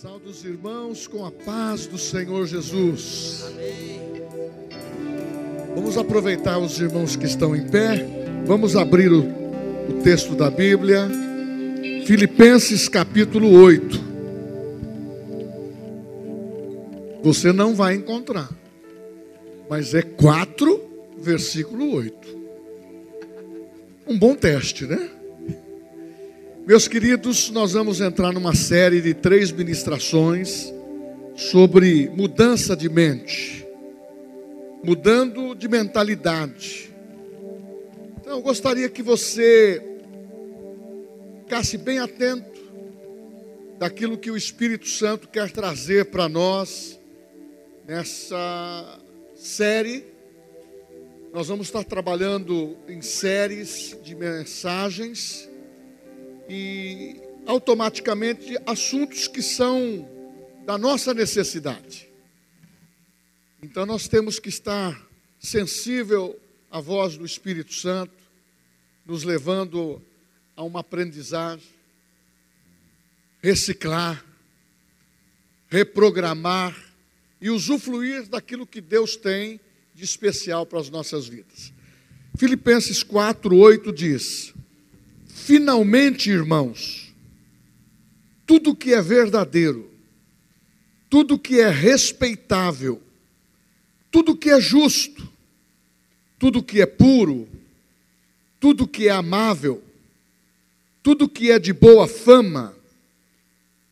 [0.00, 3.44] Saúde os irmãos com a paz do Senhor Jesus.
[5.74, 8.06] Vamos aproveitar os irmãos que estão em pé.
[8.46, 11.06] Vamos abrir o, o texto da Bíblia.
[12.06, 14.00] Filipenses capítulo 8.
[17.22, 18.48] Você não vai encontrar,
[19.68, 20.80] mas é 4,
[21.18, 22.38] versículo 8.
[24.08, 25.19] Um bom teste, né?
[26.70, 30.72] Meus queridos, nós vamos entrar numa série de três ministrações
[31.34, 33.66] sobre mudança de mente,
[34.80, 36.94] mudando de mentalidade.
[38.20, 39.82] Então, eu gostaria que você
[41.40, 42.60] ficasse bem atento
[43.76, 47.00] daquilo que o Espírito Santo quer trazer para nós
[47.84, 49.00] nessa
[49.34, 50.04] série.
[51.32, 55.49] Nós vamos estar trabalhando em séries de mensagens
[56.52, 57.14] e
[57.46, 60.08] automaticamente assuntos que são
[60.66, 62.08] da nossa necessidade.
[63.62, 65.00] Então nós temos que estar
[65.38, 66.36] sensível
[66.68, 68.12] à voz do Espírito Santo,
[69.06, 70.02] nos levando
[70.56, 71.68] a uma aprendizagem,
[73.40, 74.24] reciclar,
[75.68, 76.76] reprogramar
[77.40, 79.60] e usufruir daquilo que Deus tem
[79.94, 81.72] de especial para as nossas vidas.
[82.36, 84.52] Filipenses 4, 8 diz:
[85.42, 87.12] Finalmente, irmãos,
[88.46, 89.90] tudo que é verdadeiro,
[91.08, 93.02] tudo que é respeitável,
[94.10, 95.26] tudo que é justo,
[96.38, 97.48] tudo que é puro,
[98.60, 99.82] tudo que é amável,
[101.02, 102.76] tudo que é de boa fama,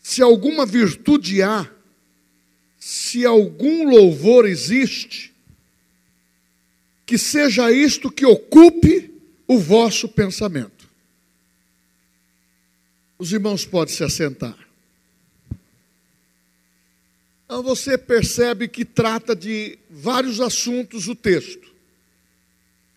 [0.02, 1.68] se alguma virtude há,
[2.78, 5.32] se algum louvor existe,
[7.06, 9.10] que seja isto que ocupe
[9.46, 10.77] o vosso pensamento.
[13.18, 14.56] Os irmãos podem se assentar.
[17.44, 21.66] Então você percebe que trata de vários assuntos o texto.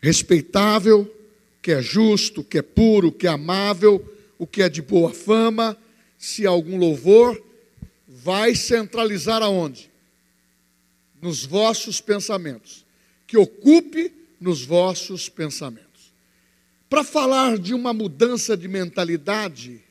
[0.01, 4.05] Respeitável, o que é justo, o que é puro, o que é amável,
[4.37, 5.77] o que é de boa fama,
[6.17, 7.41] se algum louvor,
[8.07, 9.89] vai centralizar aonde?
[11.21, 12.85] Nos vossos pensamentos.
[13.25, 16.13] Que ocupe nos vossos pensamentos.
[16.89, 19.81] Para falar de uma mudança de mentalidade,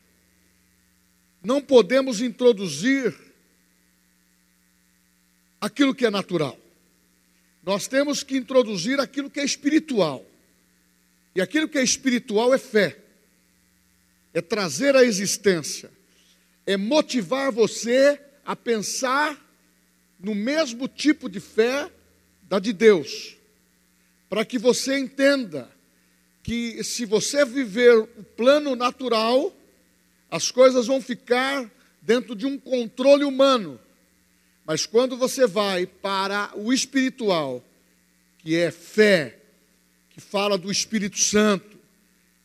[1.43, 3.15] não podemos introduzir
[5.59, 6.57] aquilo que é natural.
[7.63, 10.25] Nós temos que introduzir aquilo que é espiritual.
[11.35, 12.97] E aquilo que é espiritual é fé,
[14.33, 15.89] é trazer à existência,
[16.65, 19.39] é motivar você a pensar
[20.19, 21.89] no mesmo tipo de fé
[22.43, 23.37] da de Deus,
[24.29, 25.71] para que você entenda
[26.43, 29.55] que se você viver o plano natural,
[30.31, 31.69] as coisas vão ficar
[32.01, 33.77] dentro de um controle humano.
[34.65, 37.61] Mas quando você vai para o espiritual,
[38.39, 39.37] que é fé,
[40.09, 41.77] que fala do Espírito Santo,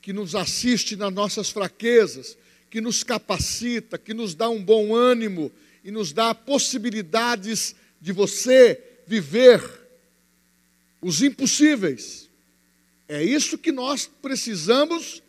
[0.03, 2.37] que nos assiste nas nossas fraquezas,
[2.69, 5.53] que nos capacita, que nos dá um bom ânimo
[5.85, 9.63] e nos dá possibilidades de você viver
[11.01, 12.29] os impossíveis.
[13.09, 15.23] É isso que nós precisamos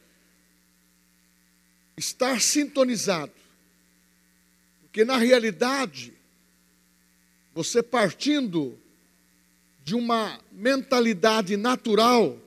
[1.98, 3.32] estar sintonizado.
[4.84, 6.14] Porque na realidade,
[7.54, 8.78] você partindo
[9.84, 12.38] de uma mentalidade natural,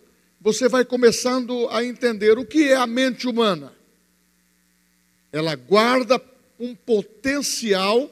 [0.41, 3.75] você vai começando a entender o que é a mente humana.
[5.33, 6.23] Ela guarda
[6.59, 8.11] um potencial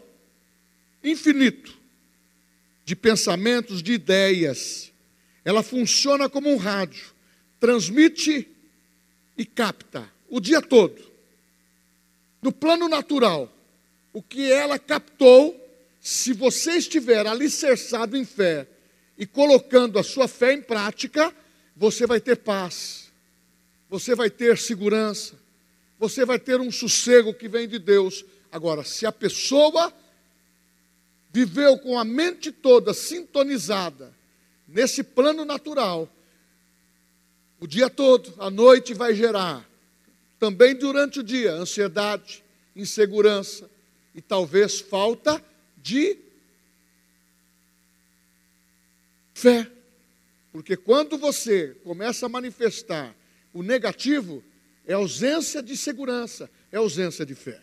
[1.02, 1.76] infinito
[2.84, 4.92] de pensamentos, de ideias.
[5.44, 7.12] Ela funciona como um rádio,
[7.60, 8.48] transmite
[9.36, 11.08] e capta o dia todo
[12.40, 13.52] no plano natural,
[14.12, 15.56] o que ela captou,
[16.00, 18.66] se você estiver alicerçado em fé
[19.16, 21.34] e colocando a sua fé em prática,
[21.76, 23.12] você vai ter paz,
[23.88, 25.34] você vai ter segurança,
[25.98, 28.24] você vai ter um sossego que vem de Deus.
[28.50, 29.92] Agora, se a pessoa
[31.32, 34.14] viveu com a mente toda sintonizada
[34.66, 36.08] nesse plano natural,
[37.60, 39.67] o dia todo, a noite vai gerar
[40.38, 42.44] também durante o dia, ansiedade,
[42.74, 43.68] insegurança
[44.14, 45.44] e talvez falta
[45.76, 46.18] de
[49.34, 49.70] fé.
[50.52, 53.14] Porque quando você começa a manifestar
[53.52, 54.42] o negativo,
[54.86, 57.60] é ausência de segurança, é ausência de fé.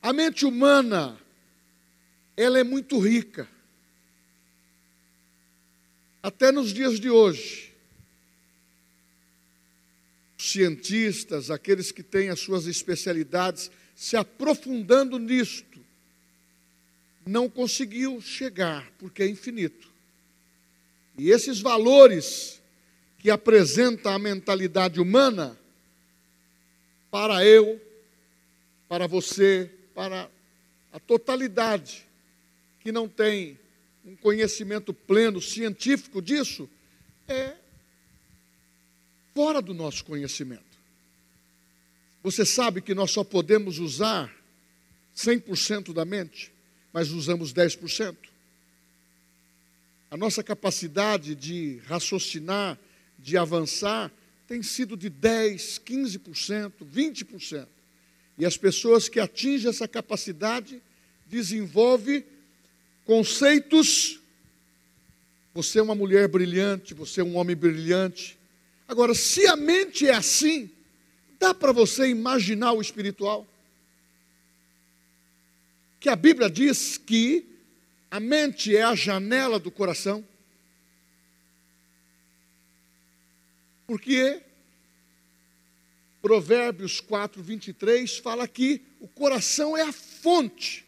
[0.00, 1.18] A mente humana,
[2.36, 3.48] ela é muito rica.
[6.22, 7.71] Até nos dias de hoje
[10.50, 15.80] cientistas, aqueles que têm as suas especialidades, se aprofundando nisto,
[17.24, 19.88] não conseguiu chegar, porque é infinito.
[21.16, 22.60] E esses valores
[23.18, 25.56] que apresenta a mentalidade humana,
[27.10, 27.80] para eu,
[28.88, 30.28] para você, para
[30.92, 32.04] a totalidade
[32.80, 33.58] que não tem
[34.04, 36.68] um conhecimento pleno científico disso,
[37.28, 37.54] é
[39.34, 40.72] fora do nosso conhecimento.
[42.22, 44.32] Você sabe que nós só podemos usar
[45.16, 46.52] 100% da mente,
[46.92, 48.16] mas usamos 10%.
[50.10, 52.78] A nossa capacidade de raciocinar,
[53.18, 54.12] de avançar,
[54.46, 57.66] tem sido de 10, 15%, 20%.
[58.38, 60.82] E as pessoas que atingem essa capacidade
[61.26, 62.24] desenvolvem
[63.04, 64.20] conceitos.
[65.54, 68.38] Você é uma mulher brilhante, você é um homem brilhante.
[68.92, 70.70] Agora, se a mente é assim,
[71.40, 73.48] dá para você imaginar o espiritual?
[75.98, 77.42] Que a Bíblia diz que
[78.10, 80.22] a mente é a janela do coração.
[83.86, 84.42] Porque
[86.20, 90.84] Provérbios 4, 23 fala que o coração é a fonte.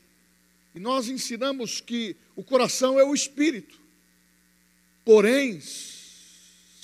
[0.74, 3.80] E nós ensinamos que o coração é o espírito.
[5.06, 5.58] Porém,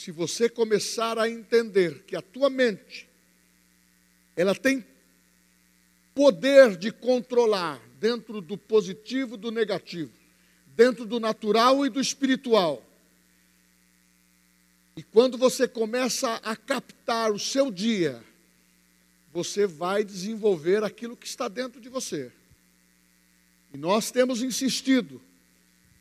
[0.01, 3.07] se você começar a entender que a tua mente
[4.35, 4.83] ela tem
[6.15, 10.11] poder de controlar dentro do positivo e do negativo,
[10.69, 12.83] dentro do natural e do espiritual.
[14.97, 18.25] E quando você começa a captar o seu dia,
[19.31, 22.33] você vai desenvolver aquilo que está dentro de você.
[23.75, 25.21] E nós temos insistido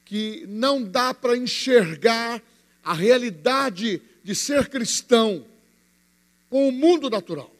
[0.06, 2.42] que não dá para enxergar
[2.89, 5.45] a realidade de ser cristão
[6.50, 7.56] com o mundo natural.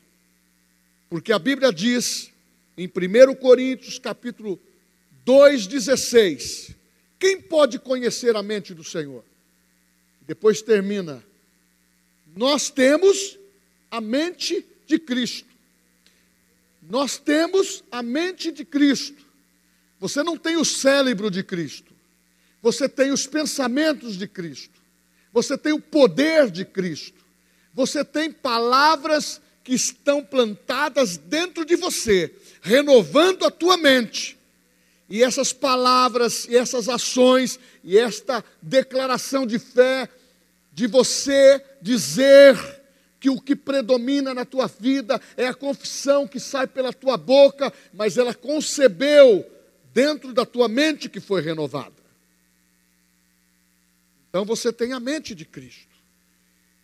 [1.08, 2.32] Porque a Bíblia diz
[2.76, 4.60] em 1 Coríntios, capítulo
[5.24, 6.76] 2:16,
[7.20, 9.24] quem pode conhecer a mente do Senhor?
[10.22, 11.24] Depois termina:
[12.36, 13.38] Nós temos
[13.92, 15.48] a mente de Cristo.
[16.90, 19.24] Nós temos a mente de Cristo.
[20.00, 21.94] Você não tem o cérebro de Cristo.
[22.64, 24.79] Você tem os pensamentos de Cristo.
[25.32, 27.20] Você tem o poder de Cristo.
[27.74, 34.38] Você tem palavras que estão plantadas dentro de você, renovando a tua mente.
[35.08, 40.10] E essas palavras, e essas ações, e esta declaração de fé,
[40.72, 42.56] de você dizer
[43.20, 47.74] que o que predomina na tua vida é a confissão que sai pela tua boca,
[47.94, 49.46] mas ela concebeu
[49.94, 51.99] dentro da tua mente que foi renovada.
[54.30, 55.90] Então você tem a mente de Cristo.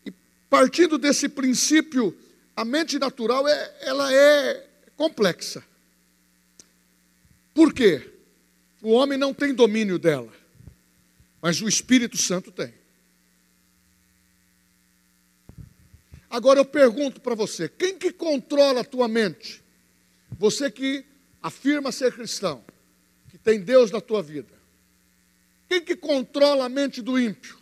[0.05, 0.11] E
[0.49, 2.17] partindo desse princípio,
[2.55, 5.63] a mente natural é, ela é complexa.
[7.53, 8.11] Por quê?
[8.81, 10.31] O homem não tem domínio dela,
[11.41, 12.73] mas o Espírito Santo tem.
[16.29, 19.63] Agora eu pergunto para você: quem que controla a tua mente?
[20.37, 21.05] Você que
[21.41, 22.65] afirma ser cristão,
[23.29, 24.54] que tem Deus na tua vida.
[25.67, 27.57] Quem que controla a mente do ímpio?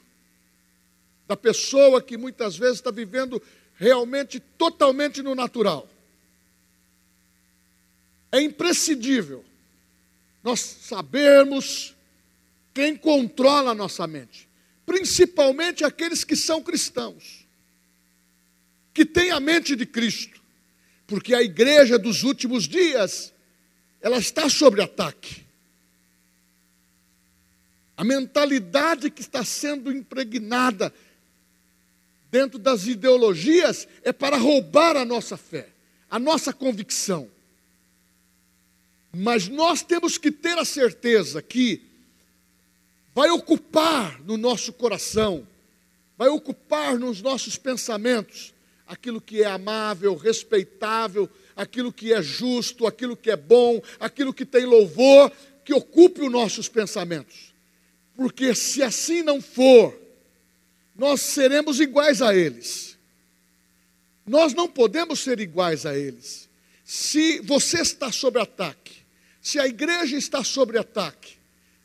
[1.28, 3.42] Da pessoa que muitas vezes está vivendo
[3.76, 5.90] realmente totalmente no natural.
[8.32, 9.44] É imprescindível
[10.44, 11.96] nós sabermos
[12.74, 14.50] quem controla a nossa mente,
[14.86, 17.44] principalmente aqueles que são cristãos
[18.94, 20.40] que tem a mente de Cristo,
[21.08, 23.34] porque a igreja dos últimos dias,
[24.00, 25.43] ela está sob ataque.
[27.96, 30.94] A mentalidade que está sendo impregnada
[32.32, 35.70] dentro das ideologias é para roubar a nossa fé,
[36.10, 37.30] a nossa convicção.
[39.16, 41.84] Mas nós temos que ter a certeza que
[43.14, 45.48] vai ocupar no nosso coração,
[46.18, 48.52] vai ocupar nos nossos pensamentos
[48.88, 54.46] aquilo que é amável, respeitável, aquilo que é justo, aquilo que é bom, aquilo que
[54.46, 55.32] tem louvor,
[55.64, 57.53] que ocupe os nossos pensamentos.
[58.16, 60.00] Porque se assim não for,
[60.96, 62.98] nós seremos iguais a eles.
[64.26, 66.48] Nós não podemos ser iguais a eles.
[66.86, 68.94] Se você está sob ataque,
[69.42, 71.36] se a igreja está sob ataque,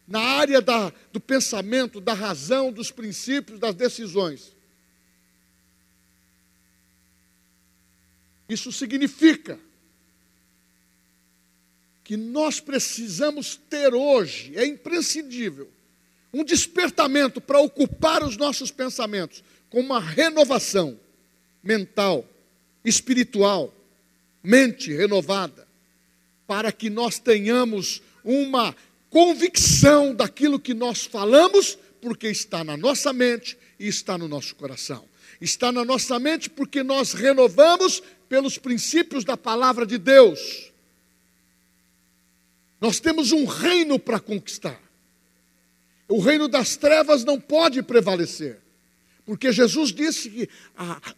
[0.06, 4.52] na área da, do pensamento, da razão, dos princípios, das decisões,
[8.48, 9.60] Isso significa
[12.02, 15.70] que nós precisamos ter hoje, é imprescindível,
[16.32, 20.98] um despertamento para ocupar os nossos pensamentos com uma renovação
[21.62, 22.24] mental,
[22.84, 23.74] espiritual,
[24.42, 25.66] mente renovada,
[26.46, 28.74] para que nós tenhamos uma
[29.10, 35.04] convicção daquilo que nós falamos, porque está na nossa mente e está no nosso coração.
[35.40, 40.72] Está na nossa mente porque nós renovamos pelos princípios da palavra de Deus.
[42.80, 44.80] Nós temos um reino para conquistar.
[46.08, 48.58] O reino das trevas não pode prevalecer.
[49.26, 50.48] Porque Jesus disse que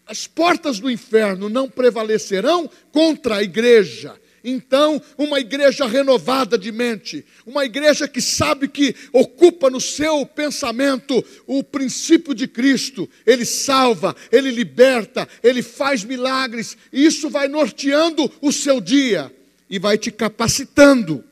[0.04, 4.20] as portas do inferno não prevalecerão contra a igreja.
[4.42, 11.24] Então, uma igreja renovada de mente, uma igreja que sabe que ocupa no seu pensamento
[11.46, 18.32] o princípio de Cristo, ele salva, ele liberta, ele faz milagres, e isso vai norteando
[18.40, 19.32] o seu dia
[19.68, 21.22] e vai te capacitando,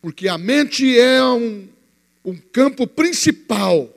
[0.00, 1.68] porque a mente é um,
[2.24, 3.92] um campo principal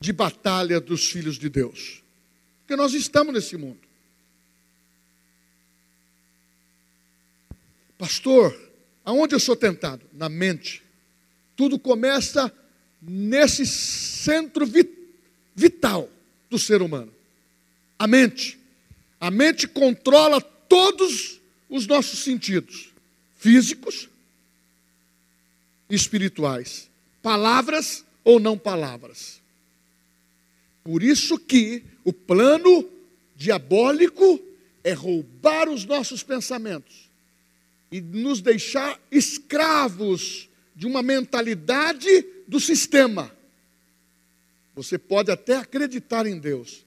[0.00, 2.02] de batalha dos filhos de Deus,
[2.60, 3.80] porque nós estamos nesse mundo.
[7.98, 8.56] Pastor,
[9.04, 10.02] aonde eu sou tentado?
[10.12, 10.82] Na mente.
[11.56, 12.52] Tudo começa
[13.02, 14.64] nesse centro
[15.54, 16.08] vital
[16.48, 17.12] do ser humano.
[17.98, 18.56] A mente.
[19.20, 22.90] A mente controla todos os nossos sentidos,
[23.36, 24.08] físicos
[25.88, 26.88] espirituais,
[27.22, 29.40] palavras ou não palavras.
[30.84, 32.88] Por isso que o plano
[33.36, 34.40] diabólico
[34.82, 37.08] é roubar os nossos pensamentos
[37.90, 43.30] e nos deixar escravos de uma mentalidade do sistema.
[44.74, 46.84] Você pode até acreditar em Deus,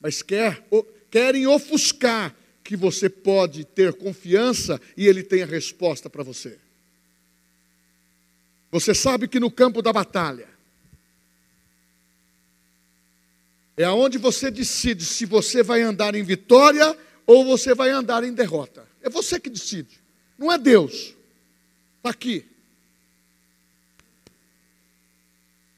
[0.00, 0.66] mas quer,
[1.10, 6.58] querem ofuscar que você pode ter confiança e Ele tem a resposta para você.
[8.70, 10.48] Você sabe que no campo da batalha
[13.76, 18.32] é aonde você decide se você vai andar em vitória ou você vai andar em
[18.32, 18.86] derrota.
[19.00, 20.00] É você que decide.
[20.36, 21.14] Não é Deus.
[21.98, 22.44] Está aqui.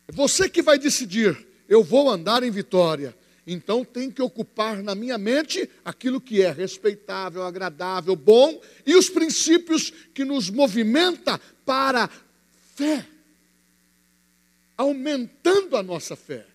[0.09, 1.47] É você que vai decidir.
[1.69, 3.15] Eu vou andar em vitória.
[3.47, 9.09] Então tem que ocupar na minha mente aquilo que é respeitável, agradável, bom e os
[9.09, 12.09] princípios que nos movimenta para
[12.81, 13.07] fé.
[14.75, 16.47] Aumentando a nossa fé.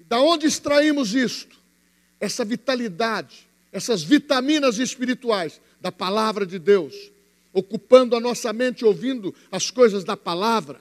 [0.00, 1.56] Da onde extraímos isto?
[2.18, 6.94] Essa vitalidade, essas vitaminas espirituais da palavra de Deus,
[7.52, 10.80] ocupando a nossa mente ouvindo as coisas da palavra.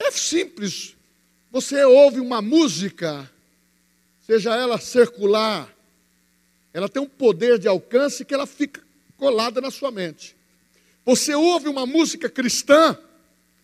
[0.00, 0.96] É simples.
[1.52, 3.30] Você ouve uma música,
[4.26, 5.72] seja ela circular,
[6.72, 8.82] ela tem um poder de alcance que ela fica
[9.16, 10.34] colada na sua mente.
[11.04, 12.98] Você ouve uma música cristã,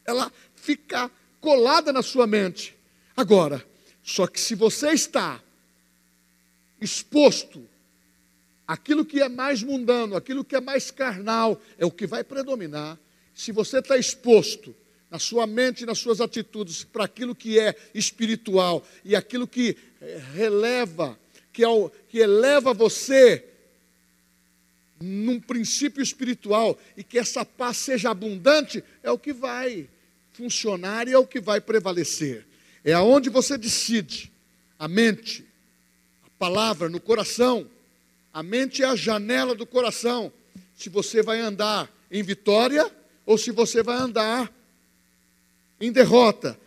[0.08, 2.74] ela fica colada na sua mente.
[3.14, 3.62] Agora,
[4.02, 5.38] só que se você está
[6.80, 7.68] exposto
[8.66, 12.98] aquilo que é mais mundano, aquilo que é mais carnal, é o que vai predominar.
[13.34, 14.74] Se você está exposto
[15.10, 20.22] na sua mente, nas suas atitudes, para aquilo que é espiritual e aquilo que eh,
[20.34, 21.18] releva,
[21.52, 23.44] que, é o, que eleva você
[24.98, 29.88] num princípio espiritual e que essa paz seja abundante, é o que vai
[30.38, 32.46] funcionar e é o que vai prevalecer.
[32.84, 34.32] É aonde você decide,
[34.78, 35.44] a mente,
[36.24, 37.68] a palavra no coração
[38.32, 40.32] a mente é a janela do coração.
[40.76, 42.90] Se você vai andar em vitória
[43.26, 44.52] ou se você vai andar
[45.80, 46.58] em derrota.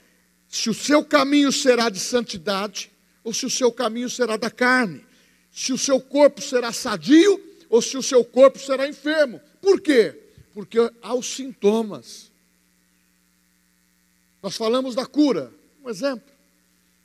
[0.50, 2.92] Se o seu caminho será de santidade
[3.24, 5.06] ou se o seu caminho será da carne.
[5.52, 9.40] Se o seu corpo será sadio ou se o seu corpo será enfermo.
[9.62, 10.14] Por quê?
[10.54, 12.31] Porque há os sintomas.
[14.42, 16.32] Nós falamos da cura, um exemplo.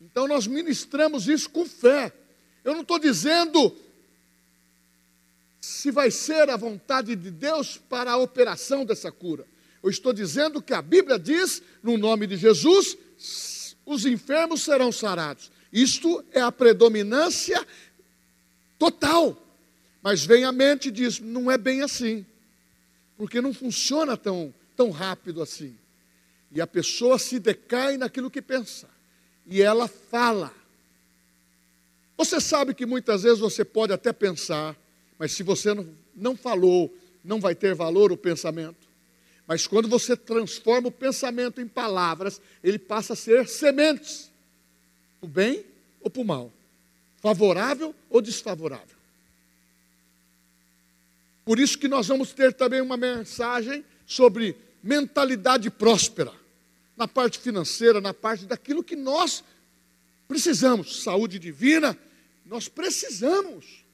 [0.01, 2.13] Então nós ministramos isso com fé.
[2.65, 3.77] Eu não estou dizendo
[5.61, 9.47] se vai ser a vontade de Deus para a operação dessa cura.
[9.83, 12.97] Eu estou dizendo que a Bíblia diz, no nome de Jesus,
[13.85, 15.51] os enfermos serão sarados.
[15.73, 17.65] Isto é a predominância
[18.79, 19.41] total.
[20.03, 22.25] Mas vem a mente e diz: não é bem assim,
[23.17, 25.77] porque não funciona tão, tão rápido assim.
[26.51, 28.89] E a pessoa se decai naquilo que pensa,
[29.47, 30.53] e ela fala.
[32.17, 34.75] Você sabe que muitas vezes você pode até pensar,
[35.19, 38.87] mas se você não, não falou, não vai ter valor o pensamento.
[39.47, 44.31] Mas quando você transforma o pensamento em palavras, ele passa a ser sementes,
[45.21, 45.65] o bem
[46.01, 46.53] ou para o mal,
[47.21, 48.97] favorável ou desfavorável.
[51.45, 56.33] Por isso que nós vamos ter também uma mensagem sobre mentalidade próspera,
[56.97, 59.43] na parte financeira, na parte daquilo que nós
[60.29, 61.99] precisamos, saúde divina,
[62.47, 63.85] nós precisamos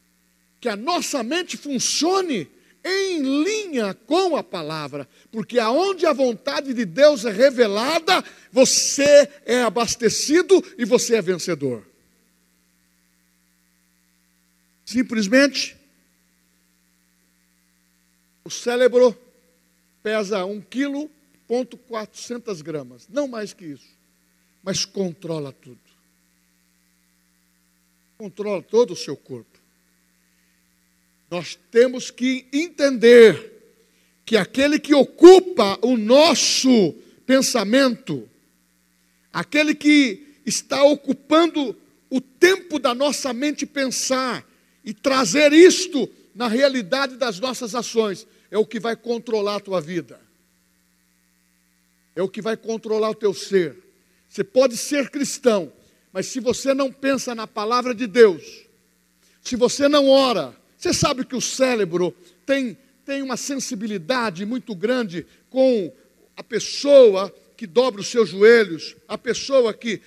[0.61, 2.49] que a nossa mente funcione
[2.85, 9.63] em linha com a palavra, porque aonde a vontade de Deus é revelada, você é
[9.63, 11.87] abastecido e você é vencedor.
[14.85, 15.77] Simplesmente,
[18.45, 19.17] o cérebro
[20.03, 21.11] pesa 1 quilo,
[21.47, 23.89] ponto 400 gramas, não mais que isso,
[24.63, 25.79] mas controla tudo.
[28.19, 29.59] Controla todo o seu corpo.
[31.31, 33.53] Nós temos que entender
[34.25, 36.95] que aquele que ocupa o nosso
[37.27, 38.29] pensamento,
[39.33, 41.77] aquele que está ocupando
[42.11, 44.47] o tempo da nossa mente pensar
[44.85, 49.81] e trazer isto na realidade das nossas ações, é o que vai controlar a tua
[49.81, 50.21] vida.
[52.15, 53.79] É o que vai controlar o teu ser.
[54.29, 55.73] Você pode ser cristão,
[56.13, 58.67] mas se você não pensa na palavra de Deus,
[59.41, 65.27] se você não ora, você sabe que o cérebro tem, tem uma sensibilidade muito grande
[65.49, 65.91] com
[66.37, 70.03] a pessoa que dobra os seus joelhos, a pessoa que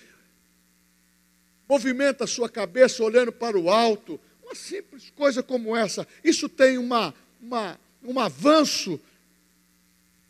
[1.67, 6.07] movimenta a sua cabeça olhando para o alto, uma simples coisa como essa.
[6.23, 7.11] Isso tem uma,
[7.41, 8.99] uma, um avanço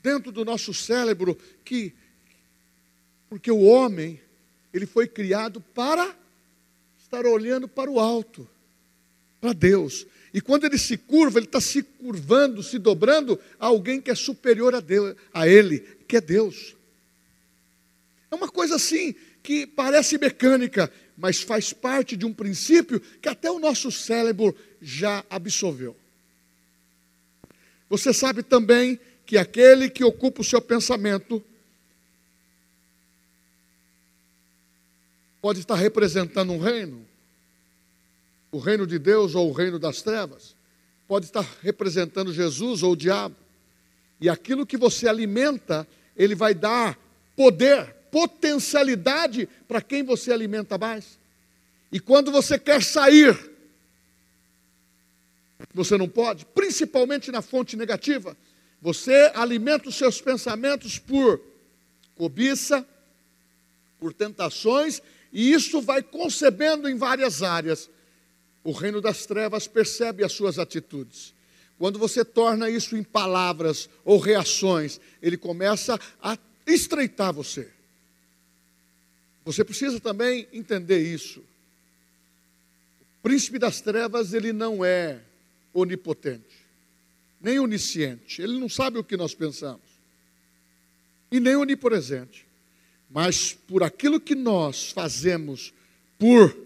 [0.02, 1.92] dentro do nosso cérebro que
[3.28, 4.20] porque o homem
[4.72, 6.14] ele foi criado para
[6.98, 8.48] estar olhando para o alto,
[9.40, 10.06] para Deus.
[10.32, 14.14] E quando ele se curva, ele está se curvando, se dobrando a alguém que é
[14.14, 16.76] superior a, Deus, a ele, que é Deus.
[18.30, 23.50] É uma coisa assim que parece mecânica, mas faz parte de um princípio que até
[23.50, 25.96] o nosso cérebro já absorveu.
[27.88, 31.42] Você sabe também que aquele que ocupa o seu pensamento
[35.40, 37.06] pode estar representando um reino,
[38.50, 40.54] o reino de Deus ou o reino das trevas.
[41.06, 43.36] Pode estar representando Jesus ou o diabo.
[44.20, 46.98] E aquilo que você alimenta, ele vai dar
[47.36, 51.18] poder, potencialidade para quem você alimenta mais.
[51.92, 53.38] E quando você quer sair,
[55.72, 58.36] você não pode, principalmente na fonte negativa.
[58.80, 61.40] Você alimenta os seus pensamentos por
[62.14, 62.86] cobiça,
[63.98, 65.00] por tentações,
[65.32, 67.90] e isso vai concebendo em várias áreas
[68.66, 71.32] o reino das trevas percebe as suas atitudes.
[71.78, 77.70] Quando você torna isso em palavras ou reações, ele começa a estreitar você.
[79.44, 81.38] Você precisa também entender isso.
[83.18, 85.20] O príncipe das trevas, ele não é
[85.80, 86.66] onipotente,
[87.40, 89.84] nem onisciente, ele não sabe o que nós pensamos,
[91.30, 92.46] e nem onipresente.
[93.10, 95.72] Mas por aquilo que nós fazemos
[96.18, 96.56] por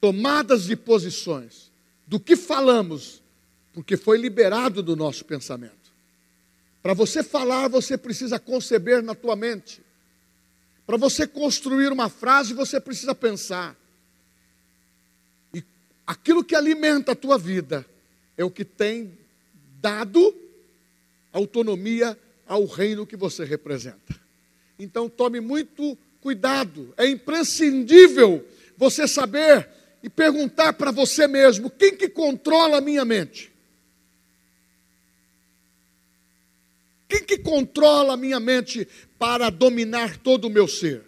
[0.00, 1.70] tomadas de posições,
[2.06, 3.22] do que falamos,
[3.72, 5.92] porque foi liberado do nosso pensamento.
[6.82, 9.82] Para você falar, você precisa conceber na tua mente.
[10.86, 13.76] Para você construir uma frase, você precisa pensar.
[16.08, 17.84] Aquilo que alimenta a tua vida
[18.34, 19.12] é o que tem
[19.78, 20.34] dado
[21.30, 24.18] autonomia ao reino que você representa.
[24.78, 28.42] Então tome muito cuidado, é imprescindível
[28.74, 29.68] você saber
[30.02, 33.52] e perguntar para você mesmo: quem que controla a minha mente?
[37.06, 41.04] Quem que controla a minha mente para dominar todo o meu ser?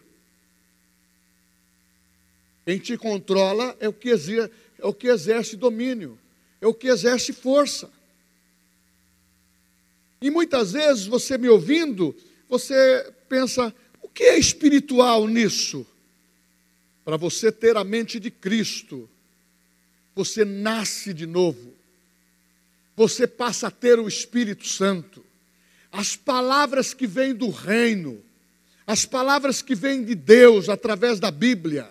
[2.67, 6.19] Quem te controla é o que exerce, é o que exerce domínio,
[6.61, 7.91] é o que exerce força.
[10.21, 12.15] E muitas vezes você me ouvindo,
[12.49, 15.87] você pensa: o que é espiritual nisso?
[17.05, 19.09] Para você ter a mente de Cristo,
[20.15, 21.73] você nasce de novo,
[22.95, 25.25] você passa a ter o Espírito Santo.
[25.91, 28.23] As palavras que vêm do reino,
[28.87, 31.89] as palavras que vêm de Deus através da Bíblia,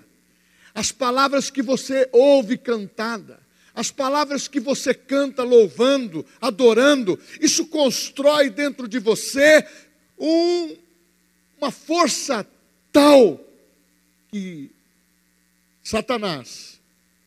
[0.79, 3.37] as palavras que você ouve cantada,
[3.75, 9.67] as palavras que você canta louvando, adorando, isso constrói dentro de você
[10.17, 10.77] um,
[11.57, 12.47] uma força
[12.93, 13.45] tal
[14.31, 14.71] que
[15.83, 16.79] Satanás,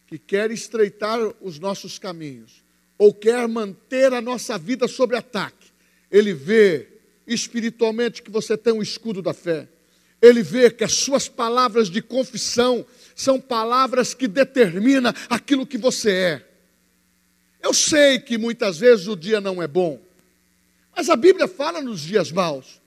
[0.07, 2.65] que quer estreitar os nossos caminhos,
[2.97, 5.69] ou quer manter a nossa vida sob ataque,
[6.11, 6.89] ele vê
[7.27, 9.69] espiritualmente que você tem um escudo da fé.
[10.23, 16.13] Ele vê que as suas palavras de confissão são palavras que determinam aquilo que você
[16.13, 16.49] é.
[17.61, 20.01] Eu sei que muitas vezes o dia não é bom,
[20.95, 22.81] mas a Bíblia fala nos dias maus.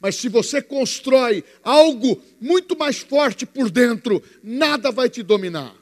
[0.00, 5.74] Mas se você constrói algo muito mais forte por dentro, nada vai te dominar.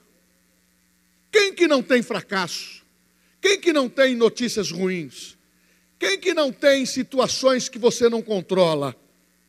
[1.31, 2.83] Quem que não tem fracasso?
[3.41, 5.37] Quem que não tem notícias ruins?
[5.99, 8.97] Quem que não tem situações que você não controla?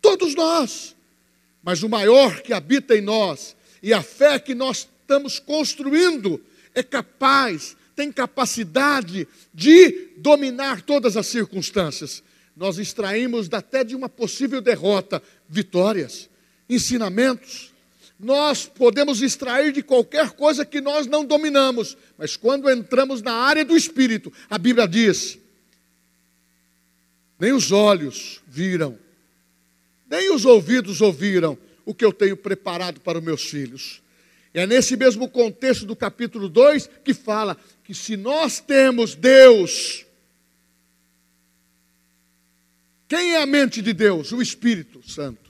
[0.02, 0.96] Todos nós.
[1.70, 6.82] Mas o maior que habita em nós e a fé que nós estamos construindo é
[6.82, 12.24] capaz, tem capacidade de dominar todas as circunstâncias.
[12.58, 16.28] Nós extraímos até de uma possível derrota vitórias,
[16.68, 17.72] ensinamentos.
[18.20, 23.64] Nós podemos extrair de qualquer coisa que nós não dominamos, mas quando entramos na área
[23.64, 25.38] do espírito, a Bíblia diz:
[27.40, 28.98] nem os olhos viram,
[30.10, 34.02] nem os ouvidos ouviram o que eu tenho preparado para os meus filhos.
[34.54, 40.06] É nesse mesmo contexto do capítulo 2 que fala que se nós temos Deus,
[43.08, 44.32] quem é a mente de Deus?
[44.32, 45.50] O Espírito Santo.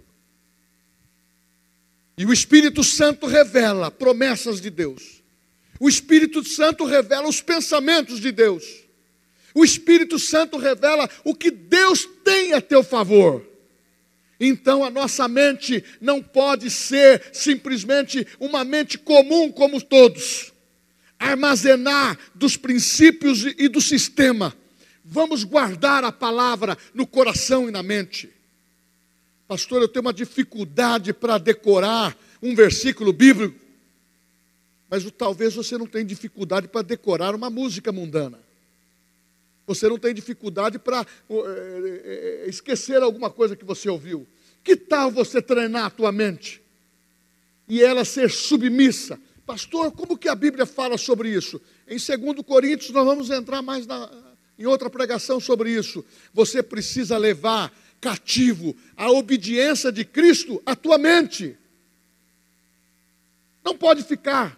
[2.17, 5.23] E o Espírito Santo revela promessas de Deus.
[5.79, 8.65] O Espírito Santo revela os pensamentos de Deus.
[9.55, 13.48] O Espírito Santo revela o que Deus tem a teu favor.
[14.39, 20.54] Então a nossa mente não pode ser simplesmente uma mente comum como todos.
[21.19, 24.56] Armazenar dos princípios e do sistema.
[25.04, 28.30] Vamos guardar a palavra no coração e na mente.
[29.47, 33.60] Pastor, eu tenho uma dificuldade para decorar um versículo bíblico.
[34.89, 38.39] Mas talvez você não tenha dificuldade para decorar uma música mundana.
[39.69, 44.25] Você não tem dificuldade para é, é, esquecer alguma coisa que você ouviu.
[44.63, 46.60] Que tal você treinar a tua mente?
[47.67, 49.19] E ela ser submissa.
[49.45, 51.62] Pastor, como que a Bíblia fala sobre isso?
[51.88, 54.10] Em 2 Coríntios, nós vamos entrar mais na,
[54.58, 56.03] em outra pregação sobre isso.
[56.34, 61.55] Você precisa levar cativo a obediência de Cristo à tua mente.
[63.63, 64.58] Não pode ficar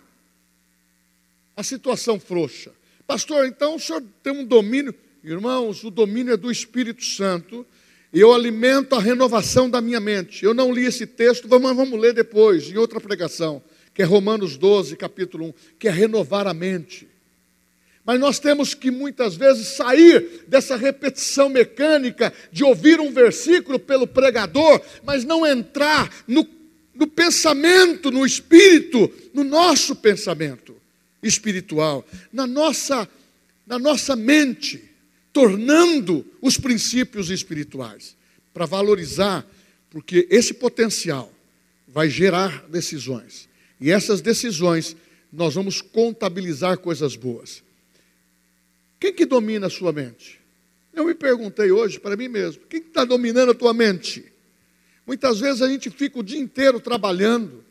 [1.53, 2.71] a situação frouxa.
[3.11, 4.95] Pastor, então o senhor tem um domínio.
[5.21, 7.67] Irmãos, o domínio é do Espírito Santo.
[8.13, 10.45] E eu alimento a renovação da minha mente.
[10.45, 13.61] Eu não li esse texto, vamos, vamos ler depois, em outra pregação,
[13.93, 17.05] que é Romanos 12, capítulo 1, que é renovar a mente.
[18.05, 24.07] Mas nós temos que muitas vezes sair dessa repetição mecânica de ouvir um versículo pelo
[24.07, 26.47] pregador, mas não entrar no,
[26.95, 30.80] no pensamento, no espírito, no nosso pensamento
[31.21, 33.07] espiritual, na nossa,
[33.65, 34.83] na nossa mente,
[35.31, 38.15] tornando os princípios espirituais,
[38.53, 39.45] para valorizar,
[39.89, 41.31] porque esse potencial
[41.87, 43.47] vai gerar decisões.
[43.79, 44.95] E essas decisões
[45.31, 47.63] nós vamos contabilizar coisas boas.
[48.99, 50.39] Quem que domina a sua mente?
[50.93, 54.25] Eu me perguntei hoje para mim mesmo: quem está dominando a tua mente?
[55.07, 57.63] Muitas vezes a gente fica o dia inteiro trabalhando,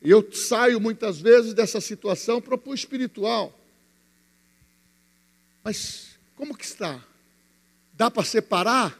[0.00, 3.58] eu saio muitas vezes dessa situação para o espiritual.
[5.64, 7.02] Mas como que está?
[7.92, 8.98] Dá para separar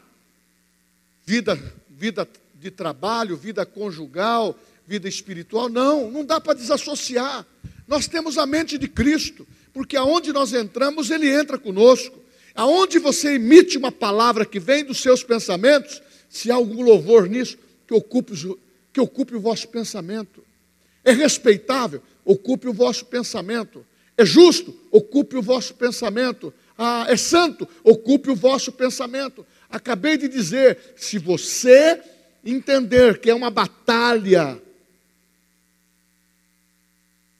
[1.25, 1.57] vida,
[1.89, 5.69] vida de trabalho, vida conjugal, vida espiritual?
[5.69, 7.45] Não, não dá para desassociar.
[7.87, 12.19] Nós temos a mente de Cristo, porque aonde nós entramos, Ele entra conosco.
[12.53, 17.57] Aonde você emite uma palavra que vem dos seus pensamentos, se há algum louvor nisso,
[17.87, 18.33] que ocupe,
[18.91, 20.43] que ocupe o vosso pensamento.
[21.09, 22.03] É respeitável?
[22.23, 23.83] Ocupe o vosso pensamento.
[24.15, 24.79] É justo?
[24.91, 26.53] Ocupe o vosso pensamento.
[26.77, 27.67] Ah, é santo?
[27.83, 29.43] Ocupe o vosso pensamento.
[29.71, 31.99] Acabei de dizer: se você
[32.45, 34.61] entender que é uma batalha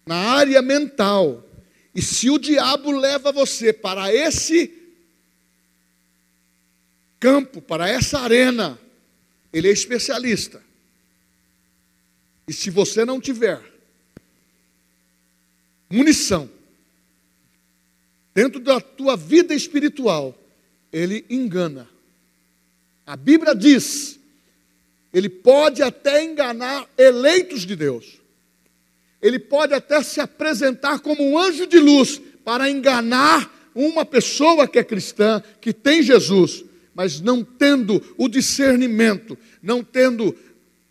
[0.04, 1.46] na área mental,
[1.94, 4.74] e se o diabo leva você para esse
[7.20, 8.80] campo, para essa arena,
[9.54, 10.69] ele é especialista.
[12.50, 13.62] E se você não tiver
[15.88, 16.50] munição
[18.34, 20.36] dentro da tua vida espiritual,
[20.92, 21.88] ele engana.
[23.06, 24.20] A Bíblia diz,
[25.14, 28.18] ele pode até enganar eleitos de Deus.
[29.22, 34.80] Ele pode até se apresentar como um anjo de luz para enganar uma pessoa que
[34.80, 40.36] é cristã, que tem Jesus, mas não tendo o discernimento, não tendo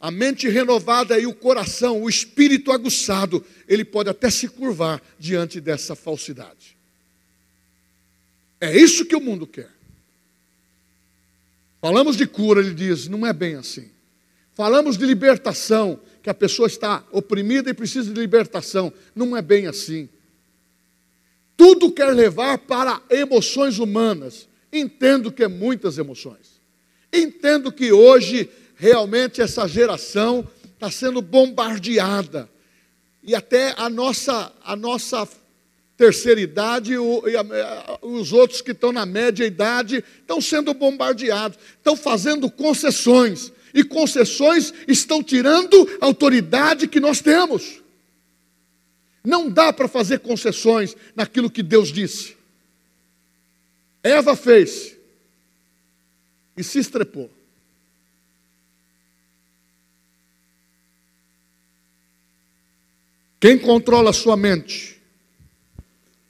[0.01, 5.61] a mente renovada e o coração, o espírito aguçado, ele pode até se curvar diante
[5.61, 6.77] dessa falsidade.
[8.61, 9.71] É isso que o mundo quer.
[11.81, 13.91] Falamos de cura, ele diz, não é bem assim.
[14.55, 19.67] Falamos de libertação, que a pessoa está oprimida e precisa de libertação, não é bem
[19.67, 20.09] assim.
[21.57, 24.49] Tudo quer levar para emoções humanas.
[24.73, 26.61] Entendo que é muitas emoções.
[27.13, 32.49] Entendo que hoje realmente essa geração está sendo bombardeada.
[33.23, 35.29] E até a nossa, a nossa
[35.97, 36.99] terceira idade, e
[38.01, 44.73] os outros que estão na média idade estão sendo bombardeados, estão fazendo concessões, e concessões
[44.87, 47.83] estão tirando a autoridade que nós temos.
[49.25, 52.37] Não dá para fazer concessões naquilo que Deus disse.
[54.03, 54.97] Eva fez
[56.57, 57.38] e se estrepou.
[63.40, 65.01] Quem controla a sua mente?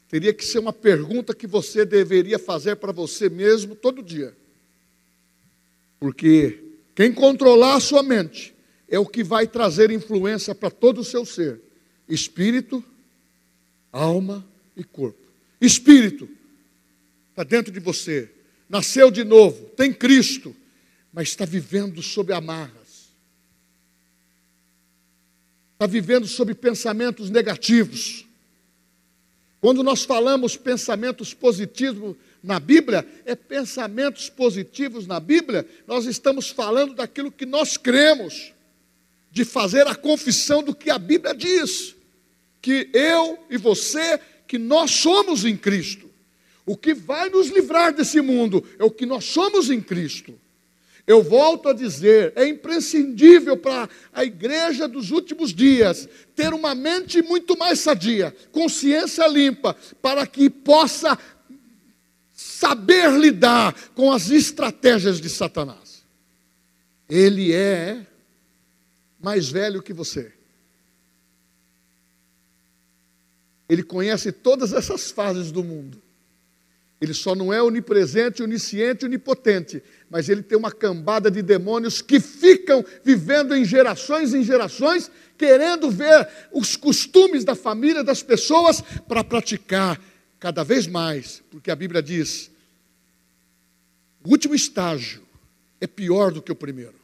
[0.09, 4.35] Teria que ser uma pergunta que você deveria fazer para você mesmo todo dia.
[5.99, 6.63] Porque
[6.95, 8.55] quem controlar a sua mente
[8.89, 11.61] é o que vai trazer influência para todo o seu ser:
[12.09, 12.83] espírito,
[13.93, 15.19] alma e corpo.
[15.61, 16.29] Espírito
[17.31, 18.31] está dentro de você,
[18.69, 20.55] nasceu de novo, tem Cristo,
[21.13, 22.78] mas está vivendo sob amarras,
[25.79, 28.27] está vivendo sob pensamentos negativos.
[29.61, 36.95] Quando nós falamos pensamentos positivos na Bíblia, é pensamentos positivos na Bíblia, nós estamos falando
[36.95, 38.53] daquilo que nós cremos,
[39.31, 41.95] de fazer a confissão do que a Bíblia diz,
[42.61, 46.11] que eu e você, que nós somos em Cristo.
[46.67, 50.35] O que vai nos livrar desse mundo é o que nós somos em Cristo.
[51.09, 57.23] Eu volto a dizer, é imprescindível para a igreja dos últimos dias ter uma mente
[57.23, 61.19] muito mais sadia, consciência limpa, para que possa
[62.31, 66.05] saber lidar com as estratégias de Satanás.
[67.09, 68.07] Ele é
[69.19, 70.31] mais velho que você.
[73.67, 76.03] Ele conhece todas essas fases do mundo.
[77.01, 82.19] Ele só não é onipresente, onisciente, onipotente, mas ele tem uma cambada de demônios que
[82.19, 89.23] ficam vivendo em gerações em gerações, querendo ver os costumes da família das pessoas para
[89.23, 90.01] praticar
[90.41, 92.51] cada vez mais, porque a Bíblia diz:
[94.25, 95.23] o último estágio
[95.81, 96.99] é pior do que o primeiro.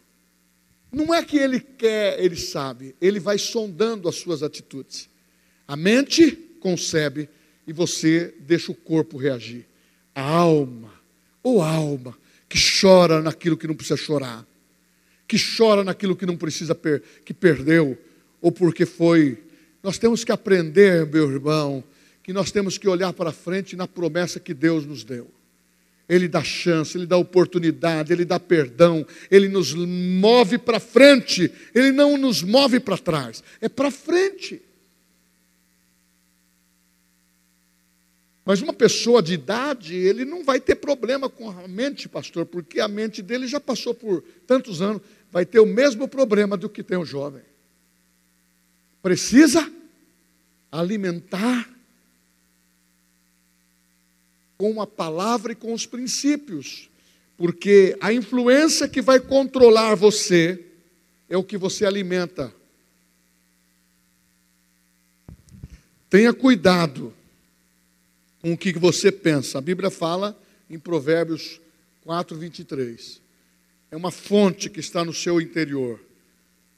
[0.90, 5.08] Não é que ele quer, ele sabe, ele vai sondando as suas atitudes.
[5.68, 7.28] A mente concebe
[7.64, 9.66] e você deixa o corpo reagir
[10.14, 10.92] a alma,
[11.42, 12.16] ou alma,
[12.48, 14.46] que chora naquilo que não precisa chorar,
[15.26, 17.98] que chora naquilo que não precisa per que perdeu,
[18.40, 19.38] ou porque foi.
[19.82, 21.82] Nós temos que aprender, meu irmão,
[22.22, 25.30] que nós temos que olhar para frente na promessa que Deus nos deu.
[26.08, 31.92] Ele dá chance, Ele dá oportunidade, Ele dá perdão, Ele nos move para frente, Ele
[31.92, 34.60] não nos move para trás, é para frente.
[38.44, 42.78] Mas uma pessoa de idade, ele não vai ter problema com a mente, pastor, porque
[42.78, 46.82] a mente dele já passou por tantos anos, vai ter o mesmo problema do que
[46.82, 47.42] tem o jovem.
[49.02, 49.72] Precisa
[50.70, 51.70] alimentar
[54.58, 56.90] com a palavra e com os princípios,
[57.38, 60.62] porque a influência que vai controlar você
[61.30, 62.54] é o que você alimenta.
[66.10, 67.12] Tenha cuidado
[68.44, 69.56] com o que você pensa.
[69.56, 71.62] A Bíblia fala em Provérbios
[72.02, 73.18] 4, 23.
[73.90, 75.98] É uma fonte que está no seu interior,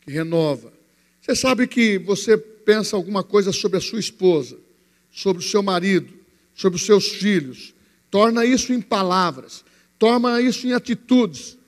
[0.00, 0.72] que renova.
[1.20, 4.56] Você sabe que você pensa alguma coisa sobre a sua esposa,
[5.10, 6.14] sobre o seu marido,
[6.54, 7.74] sobre os seus filhos.
[8.12, 9.64] Torna isso em palavras,
[9.98, 11.58] torna isso em atitudes.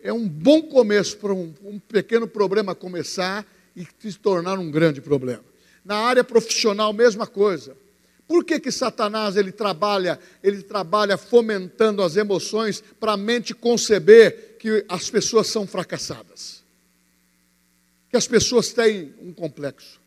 [0.00, 5.00] É um bom começo para um, um pequeno problema começar e se tornar um grande
[5.00, 5.42] problema.
[5.84, 7.76] Na área profissional, mesma coisa.
[8.30, 14.56] Por que, que Satanás ele trabalha, ele trabalha fomentando as emoções para a mente conceber
[14.56, 16.62] que as pessoas são fracassadas?
[18.08, 20.00] Que as pessoas têm um complexo.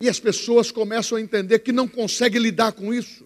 [0.00, 3.24] E as pessoas começam a entender que não conseguem lidar com isso.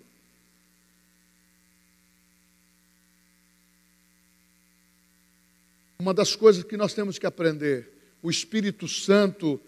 [5.99, 7.89] Uma das coisas que nós temos que aprender,
[8.23, 9.59] o Espírito Santo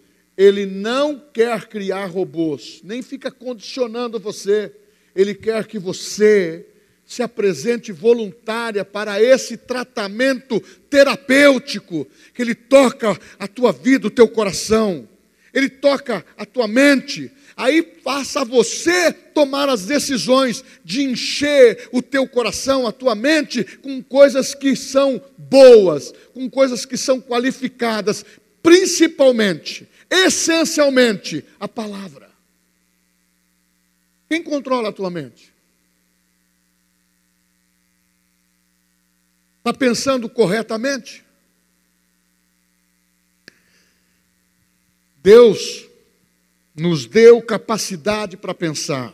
[0.40, 4.72] ele não quer criar robôs, nem fica condicionando você.
[5.14, 6.64] Ele quer que você
[7.04, 14.26] se apresente voluntária para esse tratamento terapêutico, que ele toca a tua vida, o teu
[14.26, 15.06] coração,
[15.52, 22.26] ele toca a tua mente, aí faça você tomar as decisões de encher o teu
[22.26, 28.24] coração, a tua mente, com coisas que são boas, com coisas que são qualificadas,
[28.62, 32.28] principalmente essencialmente a palavra.
[34.28, 35.52] Quem controla a tua mente?
[39.58, 41.24] Está pensando corretamente?
[45.22, 45.86] Deus
[46.74, 49.12] nos deu capacidade para pensar,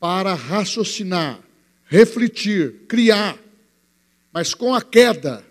[0.00, 1.40] para raciocinar,
[1.84, 3.38] refletir, criar.
[4.32, 5.44] Mas com a queda,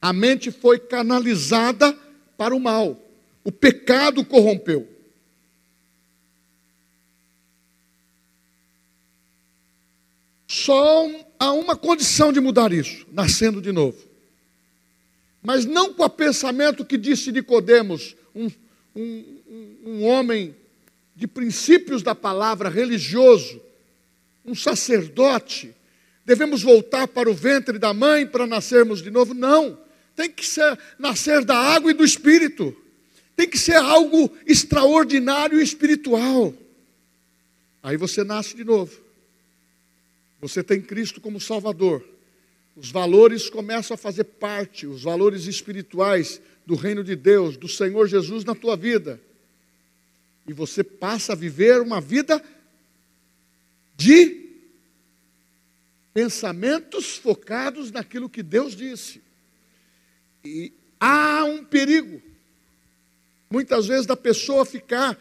[0.00, 1.92] a mente foi canalizada
[2.36, 3.00] para o mal.
[3.48, 4.86] O pecado corrompeu.
[10.46, 11.08] Só
[11.38, 13.96] há uma condição de mudar isso, nascendo de novo.
[15.42, 18.50] Mas não com o pensamento que disse Nicodemos, um,
[18.94, 19.40] um,
[19.82, 20.54] um homem
[21.16, 23.62] de princípios da palavra, religioso,
[24.44, 25.74] um sacerdote,
[26.22, 29.32] devemos voltar para o ventre da mãe para nascermos de novo?
[29.32, 29.78] Não,
[30.14, 32.76] tem que ser, nascer da água e do espírito,
[33.38, 36.52] tem que ser algo extraordinário e espiritual.
[37.80, 39.00] Aí você nasce de novo,
[40.40, 42.04] você tem Cristo como Salvador,
[42.74, 48.08] os valores começam a fazer parte, os valores espirituais do reino de Deus, do Senhor
[48.08, 49.20] Jesus na tua vida.
[50.44, 52.42] E você passa a viver uma vida
[53.96, 54.48] de
[56.12, 59.22] pensamentos focados naquilo que Deus disse.
[60.44, 62.20] E há um perigo,
[63.50, 65.18] muitas vezes, da pessoa ficar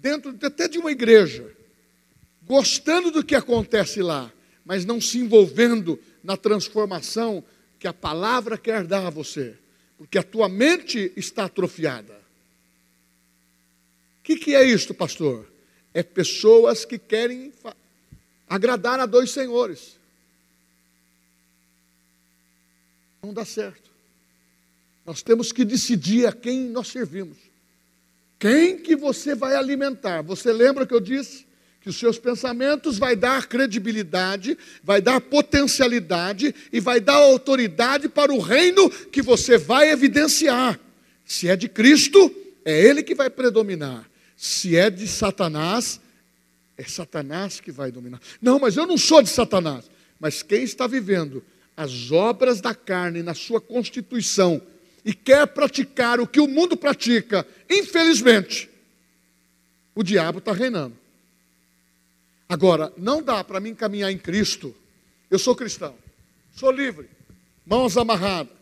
[0.00, 1.50] dentro até de uma igreja,
[2.42, 4.32] gostando do que acontece lá,
[4.64, 7.44] mas não se envolvendo na transformação
[7.78, 9.56] que a palavra quer dar a você,
[9.98, 12.14] porque a tua mente está atrofiada.
[14.20, 15.46] O que, que é isto, pastor?
[15.94, 17.52] É pessoas que querem
[18.48, 19.96] agradar a dois senhores.
[23.22, 23.90] Não dá certo.
[25.04, 27.45] Nós temos que decidir a quem nós servimos.
[28.38, 30.22] Quem que você vai alimentar?
[30.22, 31.46] Você lembra que eu disse
[31.80, 38.32] que os seus pensamentos vai dar credibilidade, vai dar potencialidade e vai dar autoridade para
[38.32, 40.78] o reino que você vai evidenciar.
[41.24, 44.08] Se é de Cristo, é ele que vai predominar.
[44.36, 46.00] Se é de Satanás,
[46.76, 48.20] é Satanás que vai dominar.
[48.42, 49.88] Não, mas eu não sou de Satanás.
[50.18, 51.42] Mas quem está vivendo
[51.76, 54.60] as obras da carne na sua constituição
[55.06, 58.68] e quer praticar o que o mundo pratica, infelizmente,
[59.94, 60.96] o diabo está reinando.
[62.48, 64.74] Agora, não dá para mim caminhar em Cristo.
[65.30, 65.94] Eu sou cristão,
[66.56, 67.08] sou livre,
[67.64, 68.52] mãos amarradas,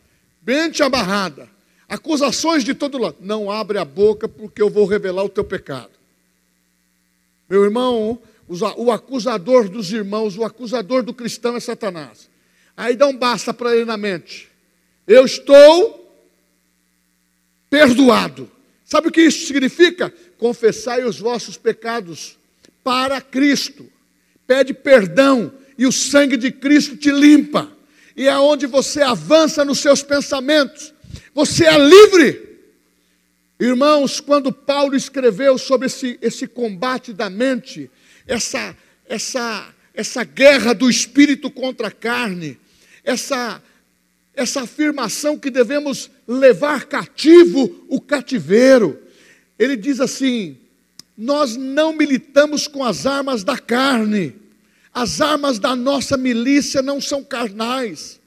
[0.46, 1.48] mente amarrada,
[1.88, 3.16] acusações de todo lado.
[3.20, 5.92] Não abre a boca porque eu vou revelar o teu pecado.
[7.48, 8.20] Meu irmão,
[8.76, 12.28] o acusador dos irmãos, o acusador do cristão é Satanás.
[12.76, 14.50] Aí dá um basta para ele na mente.
[15.06, 16.03] Eu estou
[17.74, 18.48] perdoado.
[18.84, 20.14] Sabe o que isso significa?
[20.38, 22.38] Confessai os vossos pecados
[22.84, 23.90] para Cristo.
[24.46, 27.68] Pede perdão e o sangue de Cristo te limpa.
[28.16, 30.94] E é onde você avança nos seus pensamentos.
[31.34, 32.60] Você é livre.
[33.58, 37.90] Irmãos, quando Paulo escreveu sobre esse, esse combate da mente,
[38.24, 42.56] essa, essa, essa guerra do espírito contra a carne,
[43.02, 43.60] essa,
[44.36, 48.98] essa afirmação que devemos levar cativo o cativeiro.
[49.58, 50.58] Ele diz assim:
[51.16, 54.34] nós não militamos com as armas da carne,
[54.92, 58.20] as armas da nossa milícia não são carnais,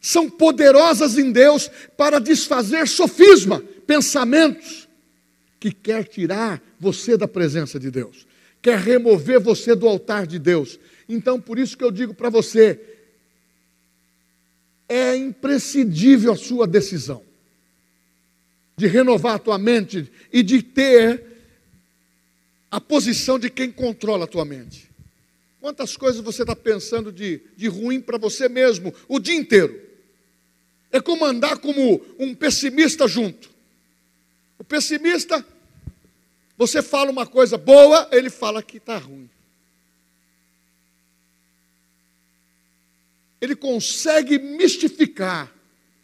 [0.00, 4.86] são poderosas em Deus para desfazer sofisma, pensamentos
[5.58, 8.26] que quer tirar você da presença de Deus,
[8.60, 10.78] quer remover você do altar de Deus.
[11.08, 12.78] Então, por isso que eu digo para você,
[14.88, 17.22] é imprescindível a sua decisão
[18.76, 21.24] de renovar a tua mente e de ter
[22.70, 24.90] a posição de quem controla a tua mente.
[25.60, 29.80] Quantas coisas você está pensando de, de ruim para você mesmo o dia inteiro?
[30.92, 33.50] É como andar como um pessimista junto.
[34.58, 35.44] O pessimista,
[36.56, 39.28] você fala uma coisa boa, ele fala que está ruim.
[43.40, 45.52] Ele consegue mistificar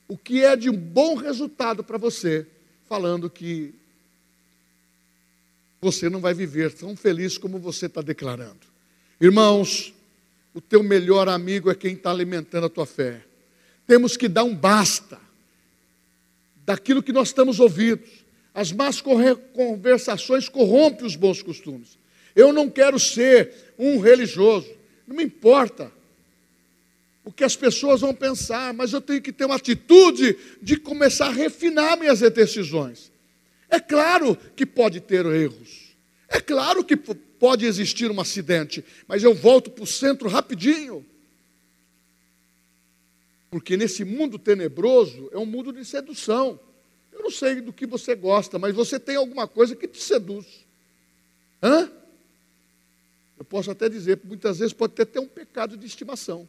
[0.09, 2.47] o que é de um bom resultado para você,
[2.89, 3.75] falando que
[5.81, 8.61] você não vai viver tão feliz como você está declarando.
[9.21, 9.93] Irmãos,
[10.55, 13.25] o teu melhor amigo é quem está alimentando a tua fé.
[13.87, 15.19] Temos que dar um basta
[16.65, 18.03] daquilo que nós estamos ouvindo.
[18.55, 19.03] As más
[19.55, 21.99] conversações corrompem os bons costumes.
[22.37, 24.71] Eu não quero ser um religioso,
[25.07, 25.91] não me importa
[27.25, 31.27] o que as pessoas vão pensar, mas eu tenho que ter uma atitude de começar
[31.27, 33.13] a refinar minhas decisões.
[33.71, 35.97] É claro que pode ter erros,
[36.29, 41.07] é claro que pode existir um acidente, mas eu volto para o centro rapidinho.
[43.51, 46.59] Porque nesse mundo tenebroso é um mundo de sedução.
[47.13, 50.47] Eu não sei do que você gosta, mas você tem alguma coisa que te seduz.
[51.63, 51.91] Hã?
[53.39, 56.49] Eu posso até dizer, muitas vezes pode ter até um pecado de estimação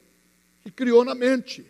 [0.63, 1.65] que criou na mente.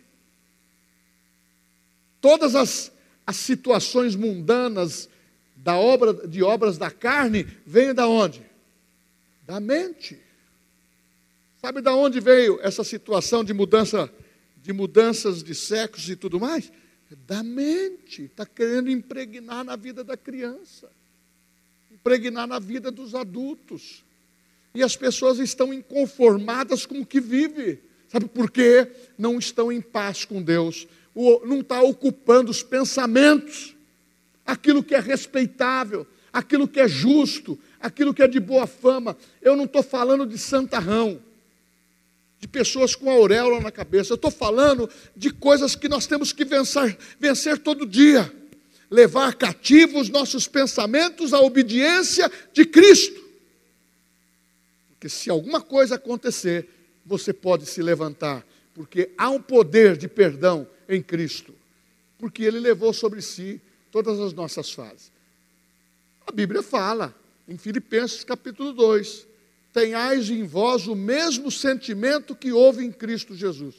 [2.20, 2.92] Todas as,
[3.26, 5.08] as situações mundanas
[5.56, 8.42] da obra, de obras da carne vêm da onde?
[9.46, 10.18] Da mente.
[11.60, 14.10] Sabe da onde veio essa situação de mudança,
[14.62, 16.70] de mudanças de sexo e tudo mais?
[17.26, 18.24] Da mente.
[18.24, 20.90] Está querendo impregnar na vida da criança,
[21.90, 24.04] impregnar na vida dos adultos.
[24.74, 27.80] E as pessoas estão inconformadas com o que vive.
[28.14, 28.88] Sabe por quê?
[29.18, 30.86] Não estão em paz com Deus
[31.44, 33.74] não está ocupando os pensamentos,
[34.44, 39.16] aquilo que é respeitável, aquilo que é justo, aquilo que é de boa fama.
[39.40, 41.20] Eu não estou falando de santarrão,
[42.40, 44.12] de pessoas com auréola na cabeça.
[44.12, 48.30] Eu estou falando de coisas que nós temos que vencer, vencer todo dia.
[48.90, 53.20] Levar cativos nossos pensamentos à obediência de Cristo.
[54.90, 56.68] Porque se alguma coisa acontecer,
[57.04, 61.54] você pode se levantar, porque há um poder de perdão em Cristo,
[62.18, 65.12] porque Ele levou sobre si todas as nossas fases.
[66.26, 67.14] A Bíblia fala,
[67.46, 69.26] em Filipenses capítulo 2,
[69.72, 73.74] tenhais em vós o mesmo sentimento que houve em Cristo Jesus.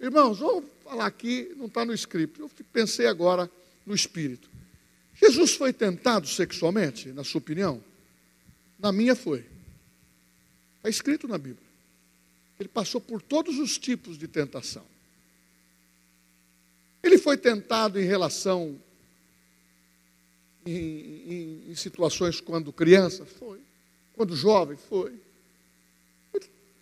[0.00, 3.50] Irmãos, vou falar aqui, não está no script, eu pensei agora
[3.84, 4.50] no Espírito.
[5.14, 7.82] Jesus foi tentado sexualmente, na sua opinião?
[8.78, 9.44] Na minha foi.
[10.78, 11.71] Está escrito na Bíblia.
[12.62, 14.84] Ele passou por todos os tipos de tentação.
[17.02, 18.78] Ele foi tentado em relação
[20.64, 23.24] em, em, em situações quando criança?
[23.24, 23.58] Foi.
[24.14, 24.76] Quando jovem?
[24.76, 25.12] Foi.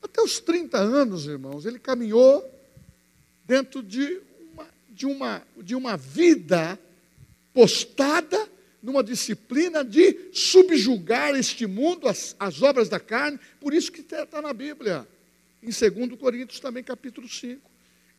[0.03, 2.45] Até os 30 anos, irmãos, ele caminhou
[3.47, 4.21] dentro de
[4.53, 6.79] uma, de uma, de uma vida
[7.55, 8.51] postada
[8.83, 14.43] numa disciplina de subjugar este mundo, as, as obras da carne, por isso que está
[14.43, 15.09] na Bíblia,
[15.63, 17.61] em 2 Coríntios também, capítulo 5.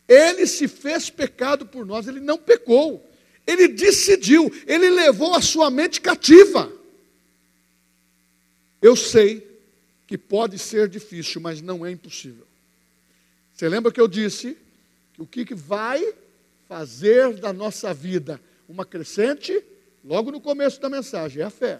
[0.07, 3.07] Ele se fez pecado por nós, ele não pecou.
[3.45, 6.71] Ele decidiu, ele levou a sua mente cativa.
[8.81, 9.47] Eu sei
[10.07, 12.45] que pode ser difícil, mas não é impossível.
[13.53, 14.57] Você lembra que eu disse
[15.13, 16.13] que o que vai
[16.67, 19.63] fazer da nossa vida uma crescente?
[20.03, 21.79] Logo no começo da mensagem, é a fé.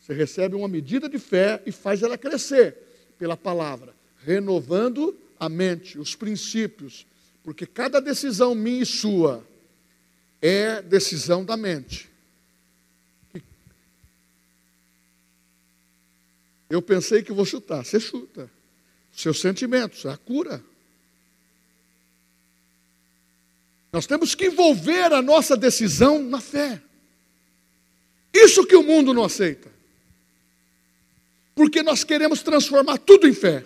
[0.00, 2.76] Você recebe uma medida de fé e faz ela crescer
[3.18, 3.94] pela palavra,
[4.24, 7.06] renovando a mente, os princípios,
[7.42, 9.44] porque cada decisão minha e sua
[10.40, 12.08] é decisão da mente.
[16.68, 18.48] Eu pensei que vou chutar, você chuta.
[19.12, 20.62] Seus sentimentos, a cura.
[23.92, 26.80] Nós temos que envolver a nossa decisão na fé.
[28.32, 29.68] Isso que o mundo não aceita.
[31.56, 33.64] Porque nós queremos transformar tudo em fé.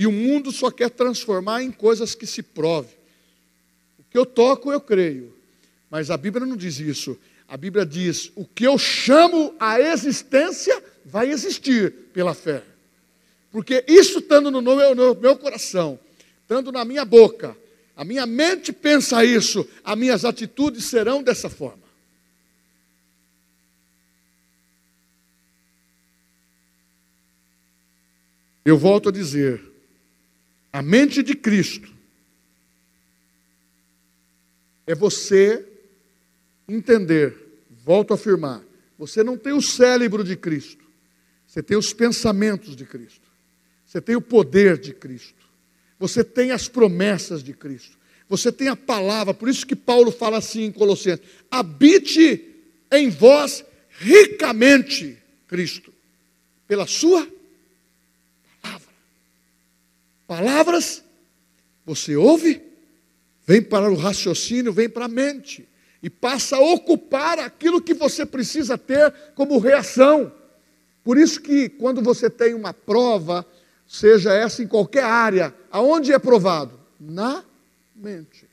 [0.00, 2.88] E o mundo só quer transformar em coisas que se prove.
[3.98, 5.30] O que eu toco, eu creio.
[5.90, 7.18] Mas a Bíblia não diz isso.
[7.46, 12.62] A Bíblia diz: o que eu chamo a existência vai existir pela fé.
[13.52, 16.00] Porque isso estando no meu, no meu coração,
[16.40, 17.54] estando na minha boca,
[17.94, 21.82] a minha mente pensa isso, as minhas atitudes serão dessa forma.
[28.64, 29.69] Eu volto a dizer,
[30.72, 31.92] a mente de Cristo
[34.86, 35.66] é você
[36.68, 37.36] entender,
[37.84, 38.62] volto a afirmar,
[38.98, 40.84] você não tem o cérebro de Cristo,
[41.46, 43.28] você tem os pensamentos de Cristo,
[43.84, 45.44] você tem o poder de Cristo,
[45.98, 47.98] você tem as promessas de Cristo,
[48.28, 52.46] você tem a palavra, por isso que Paulo fala assim em Colossenses: habite
[52.92, 55.18] em vós ricamente
[55.48, 55.92] Cristo,
[56.68, 57.28] pela sua
[60.30, 61.02] Palavras,
[61.84, 62.62] você ouve,
[63.44, 65.68] vem para o raciocínio, vem para a mente,
[66.00, 70.32] e passa a ocupar aquilo que você precisa ter como reação.
[71.02, 73.44] Por isso que quando você tem uma prova,
[73.88, 76.78] seja essa em qualquer área, aonde é provado?
[77.00, 77.44] Na
[77.96, 78.46] mente.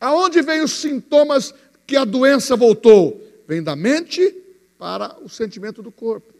[0.00, 1.54] Aonde vem os sintomas
[1.86, 3.24] que a doença voltou?
[3.46, 4.34] Vem da mente
[4.76, 6.34] para o sentimento do corpo.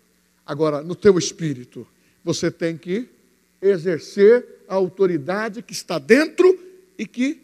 [0.44, 1.86] Agora, no teu espírito,
[2.24, 3.14] você tem que
[3.60, 6.58] exercer a autoridade que está dentro
[6.98, 7.42] e que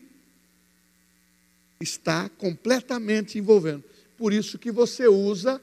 [1.80, 3.84] está completamente envolvendo.
[4.16, 5.60] Por isso que você usa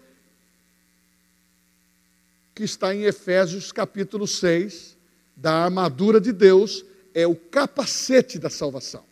[2.54, 4.98] que está em Efésios capítulo 6,
[5.34, 6.84] da armadura de Deus,
[7.14, 9.04] é o capacete da salvação.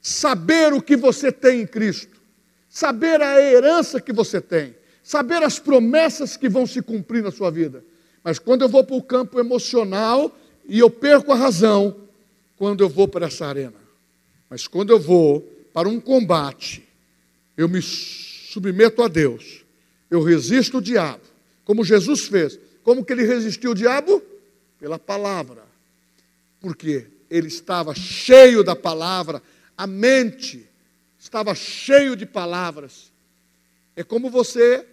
[0.00, 2.18] Saber o que você tem em Cristo,
[2.70, 7.50] saber a herança que você tem, saber as promessas que vão se cumprir na sua
[7.50, 7.84] vida.
[8.24, 10.34] Mas quando eu vou para o campo emocional
[10.66, 11.96] e eu perco a razão,
[12.56, 13.80] quando eu vou para essa arena.
[14.48, 15.40] Mas quando eu vou
[15.72, 16.86] para um combate,
[17.56, 19.64] eu me submeto a Deus,
[20.10, 21.22] eu resisto o diabo,
[21.64, 22.58] como Jesus fez.
[22.82, 24.22] Como que ele resistiu o diabo?
[24.78, 25.64] Pela palavra.
[26.60, 29.42] Porque ele estava cheio da palavra,
[29.76, 30.68] a mente
[31.18, 33.12] estava cheio de palavras.
[33.96, 34.86] É como você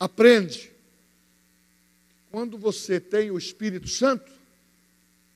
[0.00, 0.71] aprende.
[2.32, 4.32] Quando você tem o Espírito Santo,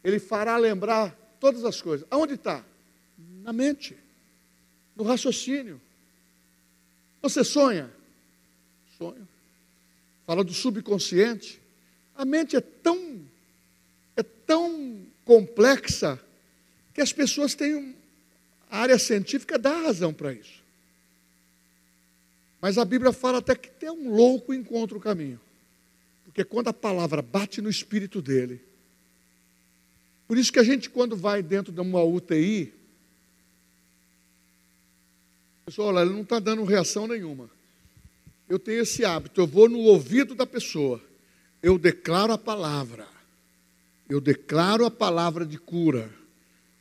[0.03, 2.07] ele fará lembrar todas as coisas.
[2.11, 2.65] Aonde está?
[3.43, 3.95] Na mente,
[4.97, 5.79] no raciocínio.
[7.21, 7.93] Você sonha?
[8.97, 9.29] Sonho.
[10.27, 11.61] Fala do subconsciente.
[12.15, 13.21] A mente é tão
[14.17, 16.19] é tão complexa
[16.95, 17.95] que as pessoas têm
[18.71, 20.63] a área científica dá razão para isso.
[22.59, 25.39] Mas a Bíblia fala até que tem um louco encontra o caminho.
[26.37, 28.61] Porque quando a palavra bate no espírito dele,
[30.29, 32.75] por isso que a gente, quando vai dentro de uma UTI,
[35.65, 37.49] pessoal, olha, ele não está dando reação nenhuma.
[38.47, 41.03] Eu tenho esse hábito, eu vou no ouvido da pessoa,
[41.63, 43.09] eu declaro a palavra,
[44.07, 46.13] eu declaro a palavra de cura,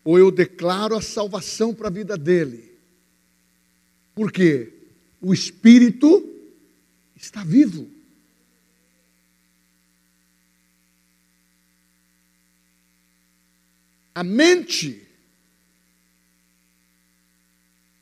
[0.03, 2.73] ou eu declaro a salvação para a vida dele.
[4.13, 4.73] Por quê?
[5.21, 6.29] O Espírito
[7.15, 7.94] está vivo.
[14.15, 15.05] A mente,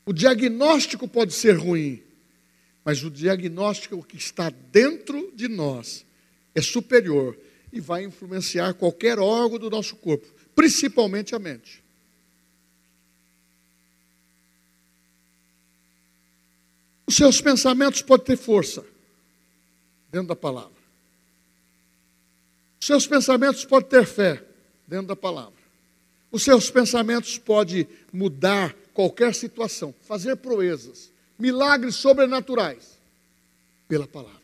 [0.06, 2.00] o diagnóstico pode ser ruim,
[2.84, 6.06] mas o diagnóstico que está dentro de nós
[6.54, 7.36] é superior
[7.72, 11.82] e vai influenciar qualquer órgão do nosso corpo, principalmente a mente.
[17.08, 18.86] Os seus pensamentos podem ter força
[20.12, 20.78] dentro da palavra.
[22.80, 24.44] Os seus pensamentos podem ter fé
[24.86, 25.63] dentro da palavra.
[26.34, 32.98] Os seus pensamentos podem mudar qualquer situação, fazer proezas, milagres sobrenaturais
[33.86, 34.42] pela palavra.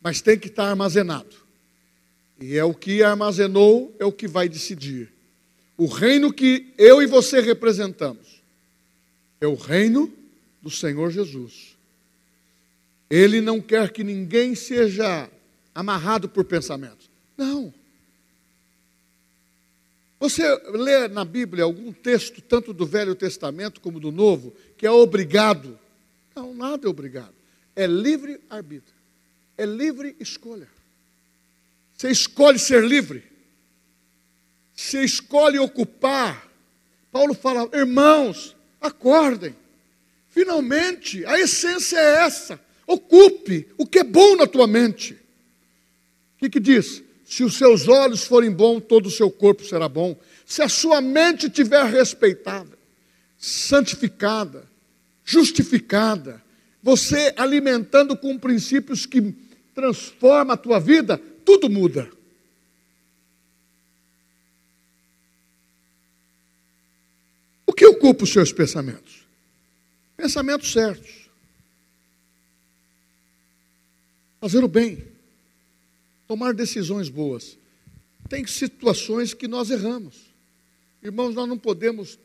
[0.00, 1.34] Mas tem que estar armazenado.
[2.40, 5.12] E é o que armazenou, é o que vai decidir.
[5.76, 8.40] O reino que eu e você representamos
[9.40, 10.12] é o reino
[10.62, 11.76] do Senhor Jesus.
[13.10, 15.28] Ele não quer que ninguém seja
[15.74, 17.10] amarrado por pensamentos.
[17.36, 17.74] Não.
[20.22, 24.90] Você lê na Bíblia algum texto, tanto do Velho Testamento como do Novo, que é
[24.90, 25.76] obrigado?
[26.32, 27.34] Não, nada é obrigado.
[27.74, 28.94] É livre arbítrio.
[29.58, 30.68] É livre escolha.
[31.96, 33.24] Você escolhe ser livre.
[34.76, 36.48] Você escolhe ocupar.
[37.10, 39.56] Paulo fala, irmãos, acordem.
[40.28, 42.60] Finalmente, a essência é essa.
[42.86, 45.14] Ocupe o que é bom na tua mente.
[45.14, 47.02] O que, que diz?
[47.32, 50.14] Se os seus olhos forem bons, todo o seu corpo será bom.
[50.44, 52.78] Se a sua mente estiver respeitada,
[53.38, 54.68] santificada,
[55.24, 56.44] justificada,
[56.82, 59.34] você alimentando com princípios que
[59.74, 62.12] transformam a tua vida, tudo muda.
[67.66, 69.26] O que ocupa os seus pensamentos?
[70.18, 71.30] Pensamentos certos.
[74.38, 75.11] Fazer o bem.
[76.32, 77.58] Tomar decisões boas.
[78.26, 80.14] Tem situações que nós erramos.
[81.02, 82.18] Irmãos, nós não podemos.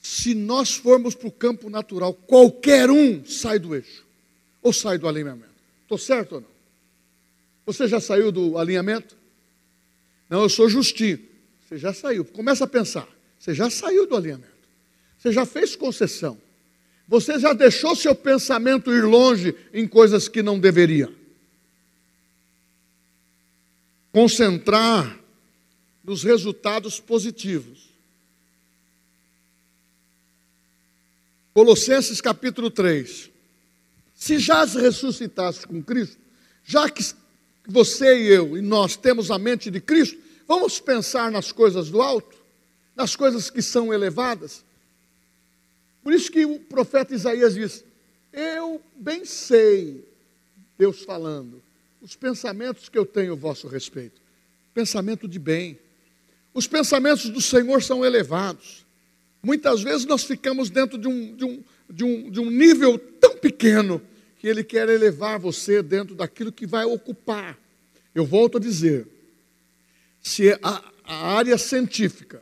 [0.00, 4.06] Se nós formos para o campo natural, qualquer um sai do eixo.
[4.62, 5.50] Ou sai do alinhamento.
[5.82, 6.48] Estou certo ou não?
[7.66, 9.14] Você já saiu do alinhamento?
[10.30, 11.18] Não, eu sou justinho.
[11.60, 12.24] Você já saiu.
[12.24, 13.06] Começa a pensar.
[13.38, 14.48] Você já saiu do alinhamento.
[15.18, 16.40] Você já fez concessão.
[17.06, 21.14] Você já deixou seu pensamento ir longe em coisas que não deveria.
[24.16, 25.20] Concentrar
[26.02, 27.90] nos resultados positivos.
[31.52, 33.28] Colossenses capítulo 3.
[34.14, 36.16] Se já ressuscitaste com Cristo,
[36.64, 37.04] já que
[37.68, 42.00] você e eu e nós temos a mente de Cristo, vamos pensar nas coisas do
[42.00, 42.38] alto,
[42.96, 44.64] nas coisas que são elevadas,
[46.02, 47.84] por isso que o profeta Isaías diz:
[48.32, 50.08] Eu bem sei,
[50.78, 51.65] Deus falando,
[52.06, 54.22] os pensamentos que eu tenho a vosso respeito.
[54.72, 55.76] Pensamento de bem.
[56.54, 58.86] Os pensamentos do Senhor são elevados.
[59.42, 63.36] Muitas vezes nós ficamos dentro de um, de um, de um, de um nível tão
[63.36, 64.00] pequeno
[64.38, 67.58] que Ele quer elevar você dentro daquilo que vai ocupar.
[68.14, 69.08] Eu volto a dizer:
[70.22, 72.40] se a, a área científica,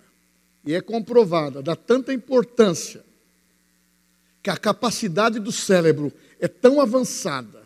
[0.66, 3.02] e é comprovada, dá tanta importância
[4.42, 7.63] que a capacidade do cérebro é tão avançada,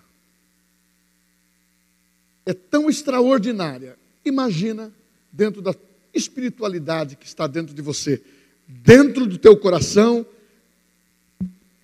[2.48, 3.98] é tão extraordinária.
[4.24, 4.90] Imagina
[5.30, 5.74] dentro da
[6.14, 8.22] espiritualidade que está dentro de você,
[8.66, 10.26] dentro do teu coração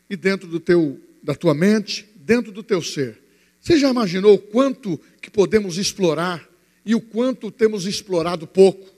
[0.08, 3.18] e dentro do teu da tua mente, dentro do teu ser.
[3.60, 6.48] Você já imaginou o quanto que podemos explorar
[6.84, 8.88] e o quanto temos explorado pouco?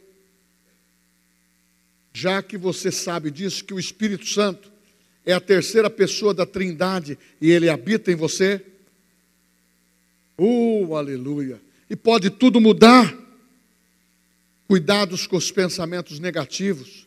[2.13, 4.71] Já que você sabe disso, que o Espírito Santo
[5.25, 8.65] é a terceira pessoa da Trindade e ele habita em você?
[10.37, 11.61] Oh, aleluia!
[11.89, 13.17] E pode tudo mudar.
[14.69, 17.07] Cuidados com os pensamentos negativos.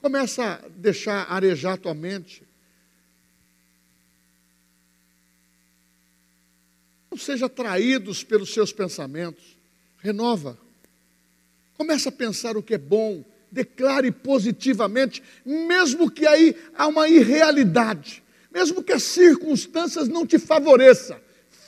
[0.00, 2.42] Começa a deixar arejar tua mente.
[7.10, 9.56] Não seja traídos pelos seus pensamentos.
[9.98, 10.56] Renova.
[11.76, 13.24] Começa a pensar o que é bom.
[13.50, 21.18] Declare positivamente, mesmo que aí há uma irrealidade, mesmo que as circunstâncias não te favoreçam.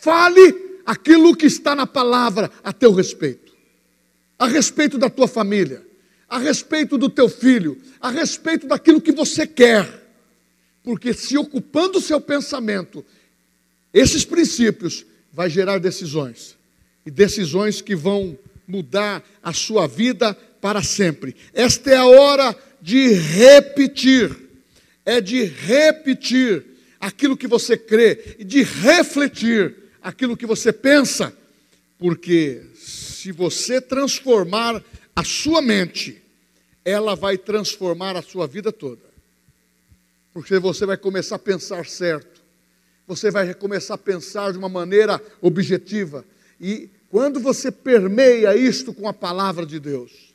[0.00, 3.52] Fale aquilo que está na palavra a teu respeito.
[4.38, 5.84] A respeito da tua família,
[6.28, 9.86] a respeito do teu filho, a respeito daquilo que você quer.
[10.82, 13.04] Porque se ocupando o seu pensamento,
[13.92, 16.56] esses princípios vai gerar decisões.
[17.04, 21.34] E decisões que vão mudar a sua vida para sempre.
[21.52, 24.34] Esta é a hora de repetir.
[25.04, 26.64] É de repetir
[27.00, 31.32] aquilo que você crê e de refletir aquilo que você pensa.
[31.98, 34.82] Porque se você transformar
[35.14, 36.22] a sua mente,
[36.84, 39.02] ela vai transformar a sua vida toda.
[40.32, 42.38] Porque você vai começar a pensar certo
[43.08, 46.26] você vai começar a pensar de uma maneira objetiva.
[46.60, 50.34] E quando você permeia isto com a palavra de Deus,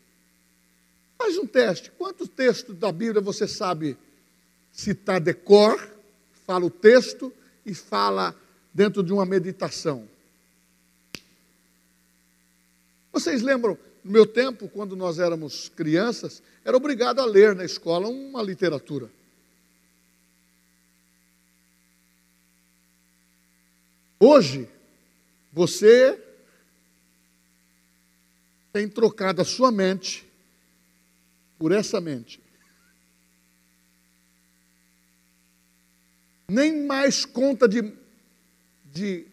[1.16, 1.92] faz um teste.
[1.92, 3.96] Quantos textos da Bíblia você sabe
[4.72, 5.80] citar de cor,
[6.48, 7.32] fala o texto
[7.64, 8.36] e fala
[8.74, 10.08] dentro de uma meditação?
[13.12, 18.08] Vocês lembram, no meu tempo, quando nós éramos crianças, era obrigado a ler na escola
[18.10, 19.10] uma literatura.
[24.20, 24.68] Hoje,
[25.52, 26.20] você
[28.72, 30.26] tem trocado a sua mente
[31.60, 32.42] por essa mente.
[36.50, 37.94] Nem mais conta de,
[38.94, 39.26] de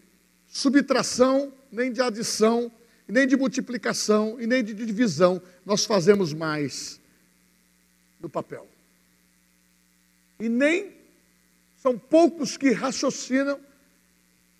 [0.48, 2.72] subtração, nem de adição,
[3.06, 6.98] nem de multiplicação e nem de divisão nós fazemos mais
[8.18, 8.66] no papel.
[10.38, 10.92] E nem
[11.76, 13.61] são poucos que raciocinam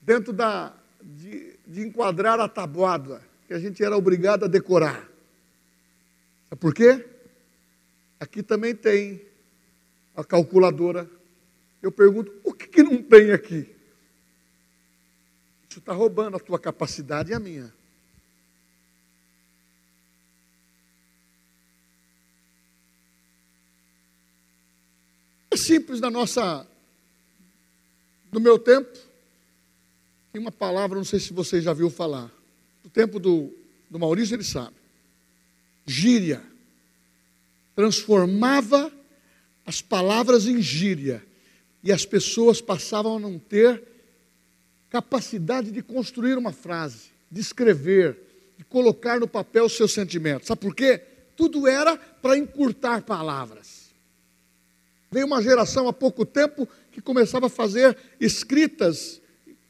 [0.03, 5.09] dentro da, de, de enquadrar a tabuada, que a gente era obrigado a decorar.
[6.49, 7.07] Sabe por quê?
[8.19, 9.23] Aqui também tem
[10.15, 11.11] a calculadora.
[11.81, 13.80] Eu pergunto, o que, que não tem aqui?
[15.71, 17.73] Isso está roubando a tua capacidade e a minha.
[25.49, 26.67] É simples na nossa,
[28.33, 28.99] no meu tempo,
[30.33, 32.29] tem uma palavra, não sei se você já viu falar.
[32.83, 33.57] No tempo do,
[33.89, 34.75] do Maurício, ele sabe.
[35.87, 36.43] Gíria.
[37.77, 38.93] Transformava
[39.65, 41.25] as palavras em gíria.
[41.81, 44.00] E as pessoas passavam a não ter
[44.91, 48.19] capacidade de construir uma frase, de escrever,
[48.59, 50.49] de colocar no papel os seus sentimentos.
[50.49, 51.01] Sabe por quê?
[51.37, 53.89] Tudo era para encurtar palavras.
[55.11, 59.21] Veio uma geração há pouco tempo que começava a fazer escritas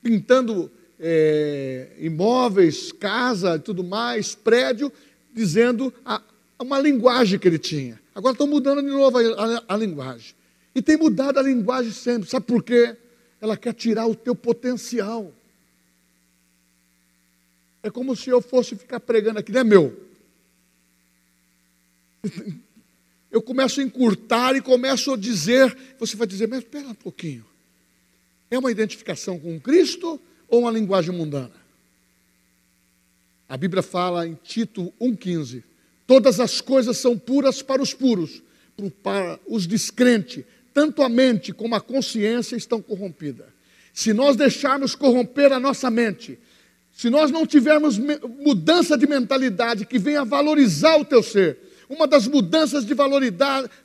[0.02, 4.92] pintando é, imóveis, casa e tudo mais, prédio,
[5.32, 6.20] dizendo a,
[6.58, 8.00] uma linguagem que ele tinha.
[8.14, 10.34] Agora estão mudando de novo a, a, a linguagem.
[10.74, 12.28] E tem mudado a linguagem sempre.
[12.28, 12.96] Sabe por quê?
[13.40, 15.32] Ela quer tirar o teu potencial.
[17.82, 20.10] É como se eu fosse ficar pregando aqui, não é meu.
[23.30, 27.46] Eu começo a encurtar e começo a dizer, você vai dizer, mas espera um pouquinho.
[28.50, 31.54] É uma identificação com Cristo ou uma linguagem mundana?
[33.48, 35.62] A Bíblia fala em Tito 1,15:
[36.06, 38.42] Todas as coisas são puras para os puros,
[39.02, 43.46] para os descrentes, tanto a mente como a consciência estão corrompidas.
[43.92, 46.38] Se nós deixarmos corromper a nossa mente,
[46.92, 51.58] se nós não tivermos mudança de mentalidade que venha valorizar o teu ser,
[51.88, 52.94] uma das mudanças de,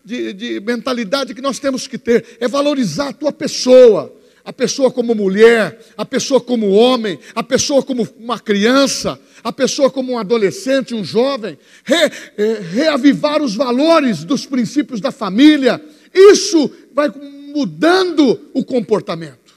[0.03, 4.15] de, de mentalidade que nós temos que ter é valorizar a tua pessoa
[4.45, 9.89] a pessoa como mulher, a pessoa como homem, a pessoa como uma criança, a pessoa
[9.89, 15.83] como um adolescente, um jovem, re, é, reavivar os valores dos princípios da família.
[16.15, 17.09] Isso vai
[17.53, 19.53] mudando o comportamento.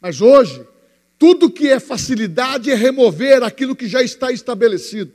[0.00, 0.64] Mas hoje,
[1.18, 5.12] tudo que é facilidade é remover aquilo que já está estabelecido.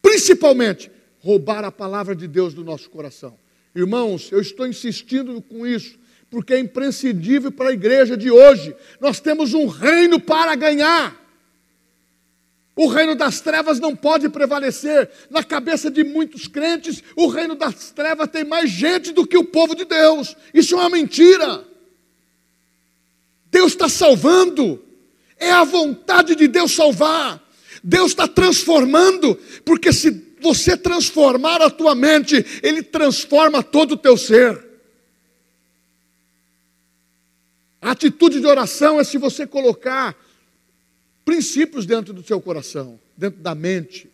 [0.00, 0.90] Principalmente,
[1.20, 3.38] roubar a palavra de Deus do nosso coração.
[3.74, 5.98] Irmãos, eu estou insistindo com isso,
[6.30, 8.74] porque é imprescindível para a igreja de hoje.
[9.00, 11.23] Nós temos um reino para ganhar.
[12.76, 15.08] O reino das trevas não pode prevalecer.
[15.30, 19.44] Na cabeça de muitos crentes, o reino das trevas tem mais gente do que o
[19.44, 20.36] povo de Deus.
[20.52, 21.64] Isso é uma mentira.
[23.50, 24.84] Deus está salvando,
[25.38, 27.40] é a vontade de Deus salvar.
[27.82, 30.10] Deus está transformando, porque se
[30.40, 34.64] você transformar a tua mente, Ele transforma todo o teu ser.
[37.80, 40.16] A atitude de oração é se você colocar
[41.24, 44.10] princípios dentro do seu coração, dentro da mente.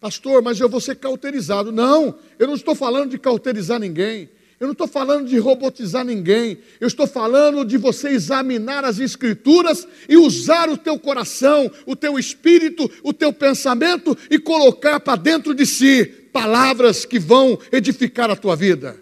[0.00, 1.70] Pastor, mas eu vou ser cauterizado.
[1.70, 4.30] Não, eu não estou falando de cauterizar ninguém.
[4.58, 6.58] Eu não estou falando de robotizar ninguém.
[6.78, 12.18] Eu estou falando de você examinar as escrituras e usar o teu coração, o teu
[12.18, 18.36] espírito, o teu pensamento e colocar para dentro de si palavras que vão edificar a
[18.36, 19.00] tua vida.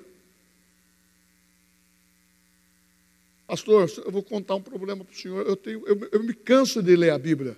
[3.49, 5.47] Pastor, eu vou contar um problema para o senhor.
[5.47, 7.57] Eu, tenho, eu, eu me canso de ler a Bíblia.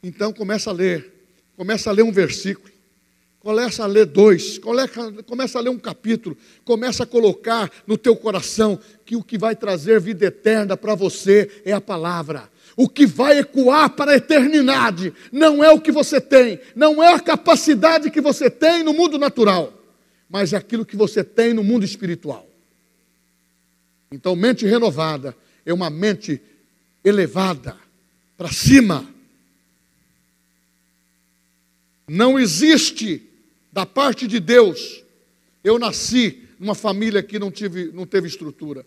[0.00, 1.26] Então começa a ler.
[1.56, 2.72] Começa a ler um versículo.
[3.40, 4.60] Começa a ler dois,
[5.26, 9.56] começa a ler um capítulo, começa a colocar no teu coração que o que vai
[9.56, 12.48] trazer vida eterna para você é a palavra.
[12.76, 17.14] O que vai ecoar para a eternidade não é o que você tem, não é
[17.14, 19.72] a capacidade que você tem no mundo natural,
[20.28, 22.51] mas é aquilo que você tem no mundo espiritual.
[24.12, 25.34] Então, mente renovada
[25.64, 26.40] é uma mente
[27.02, 27.76] elevada
[28.36, 29.08] para cima.
[32.06, 33.22] Não existe
[33.72, 35.02] da parte de Deus.
[35.64, 38.84] Eu nasci numa família que não, tive, não teve estrutura.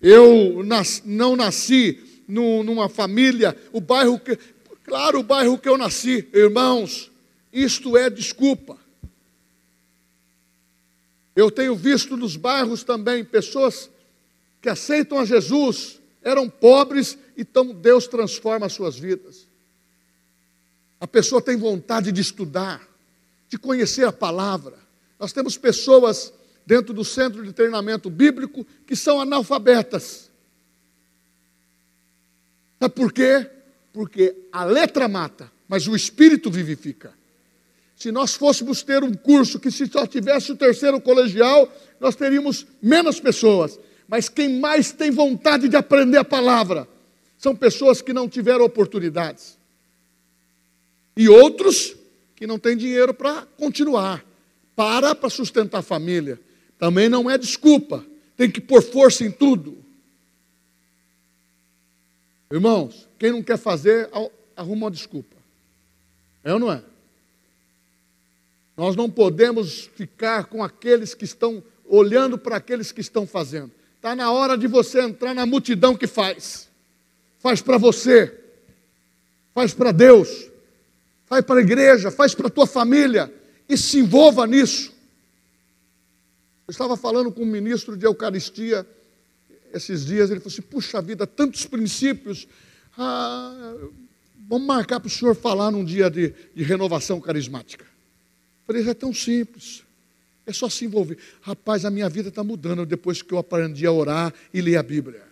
[0.00, 4.38] Eu nas, não nasci numa família, o bairro que.
[4.84, 7.10] Claro, o bairro que eu nasci, irmãos,
[7.52, 8.78] isto é desculpa.
[11.34, 13.90] Eu tenho visto nos bairros também pessoas
[14.66, 19.46] que aceitam a Jesus, eram pobres, então Deus transforma as suas vidas.
[20.98, 22.84] A pessoa tem vontade de estudar,
[23.48, 24.76] de conhecer a palavra.
[25.20, 26.32] Nós temos pessoas
[26.66, 30.32] dentro do centro de treinamento bíblico que são analfabetas.
[32.80, 33.48] Sabe por quê?
[33.92, 37.14] Porque a letra mata, mas o espírito vivifica.
[37.94, 42.66] Se nós fôssemos ter um curso que se só tivesse o terceiro colegial, nós teríamos
[42.82, 43.78] menos pessoas
[44.08, 46.88] mas quem mais tem vontade de aprender a palavra
[47.38, 49.58] são pessoas que não tiveram oportunidades.
[51.16, 51.96] E outros
[52.34, 54.24] que não têm dinheiro para continuar,
[54.74, 56.38] para para sustentar a família.
[56.78, 58.04] Também não é desculpa,
[58.36, 59.82] tem que pôr força em tudo.
[62.50, 64.08] Irmãos, quem não quer fazer,
[64.54, 65.36] arruma uma desculpa.
[66.44, 66.82] É ou não é?
[68.76, 73.72] Nós não podemos ficar com aqueles que estão olhando para aqueles que estão fazendo.
[74.06, 76.68] Está na hora de você entrar na multidão que faz.
[77.40, 78.32] Faz para você,
[79.52, 80.48] faz para Deus,
[81.24, 83.34] faz para a igreja, faz para a tua família
[83.68, 84.92] e se envolva nisso.
[86.68, 88.86] Eu estava falando com um ministro de Eucaristia
[89.74, 92.46] esses dias, ele falou assim: puxa vida, tantos princípios.
[92.96, 93.74] Ah,
[94.48, 97.84] vamos marcar para o senhor falar num dia de, de renovação carismática.
[97.84, 99.82] Eu falei, é tão simples.
[100.46, 101.18] É só se envolver.
[101.42, 104.82] Rapaz, a minha vida está mudando depois que eu aprendi a orar e ler a
[104.82, 105.22] Bíblia.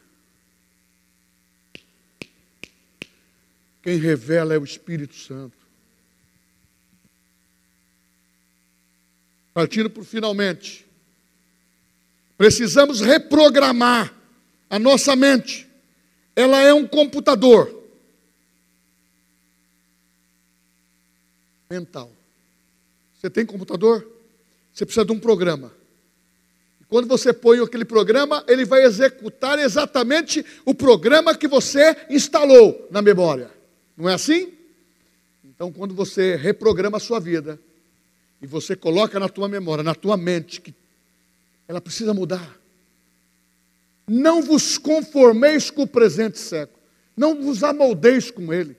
[3.80, 5.56] Quem revela é o Espírito Santo.
[9.52, 10.84] Partindo por finalmente.
[12.36, 14.12] Precisamos reprogramar
[14.68, 15.68] a nossa mente.
[16.34, 17.84] Ela é um computador
[21.70, 22.10] mental.
[23.20, 24.13] Você tem computador?
[24.74, 25.72] Você precisa de um programa.
[26.88, 33.00] Quando você põe aquele programa, ele vai executar exatamente o programa que você instalou na
[33.00, 33.50] memória.
[33.96, 34.52] Não é assim?
[35.44, 37.58] Então, quando você reprograma a sua vida
[38.42, 40.74] e você coloca na tua memória, na tua mente, que
[41.68, 42.58] ela precisa mudar.
[44.06, 46.78] Não vos conformeis com o presente século.
[47.16, 48.76] Não vos amoldeis com ele.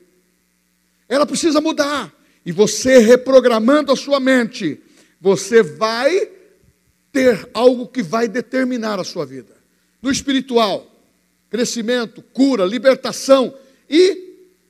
[1.08, 2.14] Ela precisa mudar.
[2.44, 4.80] E você reprogramando a sua mente,
[5.20, 6.30] você vai
[7.12, 9.56] ter algo que vai determinar a sua vida.
[10.02, 10.90] No espiritual,
[11.48, 13.54] crescimento, cura, libertação
[13.88, 14.26] e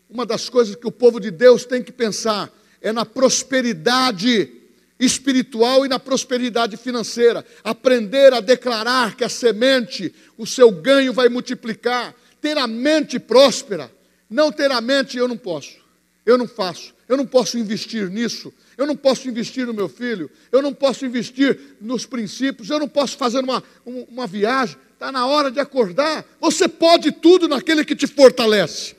[0.09, 4.53] uma das coisas que o povo de Deus tem que pensar é na prosperidade
[4.99, 7.45] espiritual e na prosperidade financeira.
[7.65, 12.15] Aprender a declarar que a semente, o seu ganho vai multiplicar.
[12.41, 13.91] Ter a mente próspera.
[14.29, 15.77] Não ter a mente, eu não posso,
[16.25, 20.31] eu não faço, eu não posso investir nisso, eu não posso investir no meu filho,
[20.51, 24.77] eu não posso investir nos princípios, eu não posso fazer uma, uma viagem.
[24.93, 26.25] Está na hora de acordar.
[26.41, 28.97] Você pode tudo naquele que te fortalece.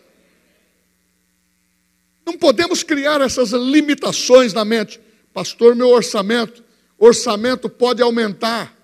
[2.26, 5.00] Não podemos criar essas limitações na mente.
[5.34, 6.64] Pastor, meu orçamento,
[6.98, 8.76] orçamento pode aumentar,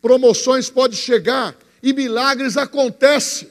[0.00, 3.48] promoções pode chegar e milagres acontecem.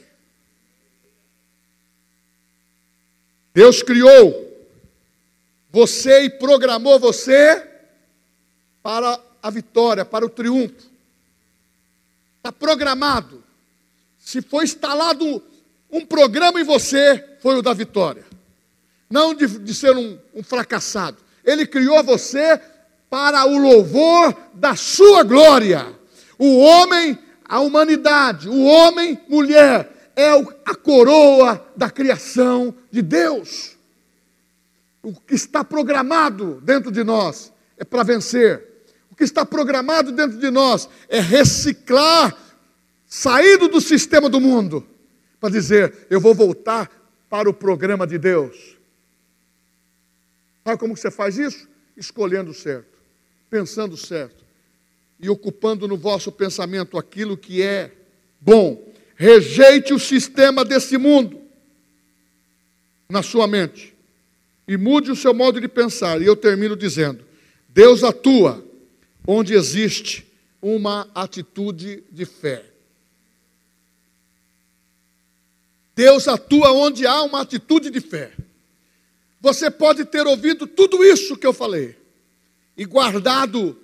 [3.53, 4.42] Deus criou
[5.73, 7.67] você e programou você
[8.83, 10.93] para a vitória, para o triunfo.
[12.37, 13.43] Está programado.
[14.19, 15.41] Se foi instalado
[15.91, 18.23] um programa em você, foi o da vitória.
[19.09, 21.17] Não de, de ser um, um fracassado.
[21.43, 22.61] Ele criou você
[23.09, 25.87] para o louvor da sua glória.
[26.37, 30.29] O homem, a humanidade, o homem, mulher, é
[30.65, 33.72] a coroa da criação de Deus.
[35.03, 38.67] O que está programado dentro de nós é para vencer.
[39.11, 42.35] O que está programado dentro de nós é reciclar,
[43.05, 44.87] saído do sistema do mundo,
[45.39, 46.89] para dizer: eu vou voltar
[47.29, 48.77] para o programa de Deus.
[50.63, 51.67] Sabe como você faz isso?
[51.95, 52.97] Escolhendo certo,
[53.49, 54.43] pensando certo
[55.19, 57.91] e ocupando no vosso pensamento aquilo que é
[58.41, 61.41] bom Rejeite o sistema desse mundo
[63.07, 63.92] na sua mente
[64.67, 66.21] e mude o seu modo de pensar.
[66.21, 67.23] E eu termino dizendo:
[67.69, 68.63] Deus atua
[69.25, 70.25] onde existe
[70.61, 72.65] uma atitude de fé.
[75.95, 78.31] Deus atua onde há uma atitude de fé.
[79.39, 81.95] Você pode ter ouvido tudo isso que eu falei
[82.77, 83.77] e guardado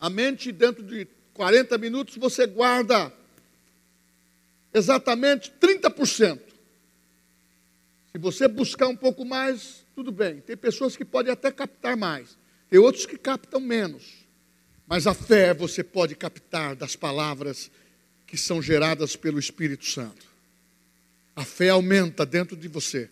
[0.00, 3.12] a mente dentro de 40 minutos, você guarda
[4.72, 6.40] exatamente 30%.
[8.18, 10.40] Se você buscar um pouco mais, tudo bem.
[10.40, 12.36] Tem pessoas que podem até captar mais,
[12.68, 14.26] tem outros que captam menos.
[14.88, 17.70] Mas a fé você pode captar das palavras
[18.26, 20.26] que são geradas pelo Espírito Santo.
[21.36, 23.08] A fé aumenta dentro de você,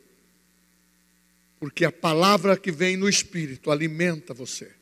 [1.60, 4.72] porque a palavra que vem no Espírito alimenta você.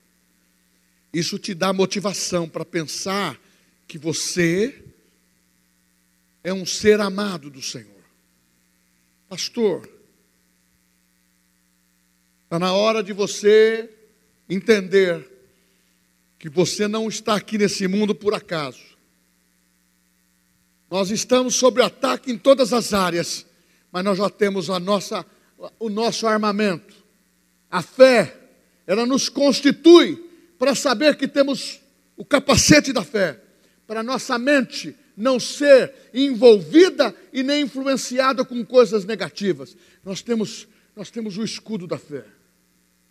[1.13, 3.39] Isso te dá motivação para pensar
[3.87, 4.83] que você
[6.43, 7.93] é um ser amado do Senhor.
[9.29, 9.94] Pastor,
[12.45, 13.89] está na hora de você
[14.47, 15.27] entender
[16.37, 18.95] que você não está aqui nesse mundo por acaso.
[20.89, 23.47] Nós estamos sob ataque em todas as áreas,
[23.91, 25.25] mas nós já temos a nossa,
[25.79, 26.93] o nosso armamento.
[27.69, 28.37] A fé,
[28.85, 30.23] ela nos constitui
[30.59, 31.81] para saber que temos
[32.15, 33.41] o capacete da fé,
[33.87, 39.75] para nossa mente não ser envolvida e nem influenciada com coisas negativas.
[40.03, 42.34] Nós temos, nós temos o escudo da fé.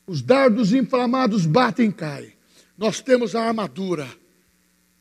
[0.07, 2.33] Os dardos inflamados batem e caem.
[2.77, 4.09] Nós temos a armadura.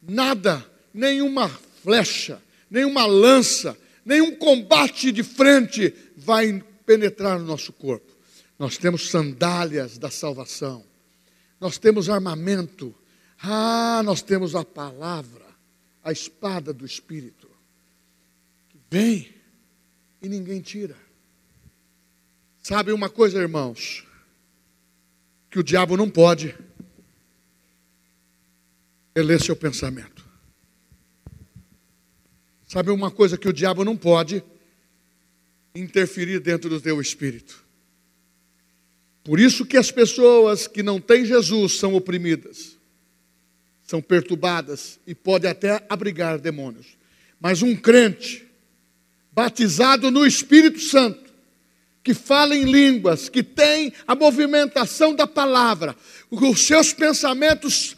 [0.02, 1.50] Nada, nenhuma
[1.82, 8.12] flecha, nenhuma lança, nenhum combate de frente vai penetrar no nosso corpo.
[8.58, 10.84] Nós temos sandálias da salvação.
[11.60, 12.94] Nós temos armamento.
[13.42, 15.44] Ah, nós temos a palavra
[16.04, 17.50] a espada do Espírito,
[18.70, 19.34] que vem
[20.22, 20.98] e ninguém tira.
[22.62, 24.06] Sabe uma coisa, irmãos?
[25.54, 26.56] Que o diabo não pode
[29.16, 30.26] ler seu pensamento.
[32.68, 34.44] Sabe uma coisa que o diabo não pode
[35.76, 37.64] interferir dentro do teu espírito.
[39.24, 42.76] Por isso que as pessoas que não têm Jesus são oprimidas
[43.84, 46.98] são perturbadas e podem até abrigar demônios.
[47.40, 48.44] Mas um crente,
[49.32, 51.32] batizado no Espírito Santo,
[52.04, 55.96] que fala em línguas, que tem a movimentação da palavra,
[56.30, 57.96] os seus pensamentos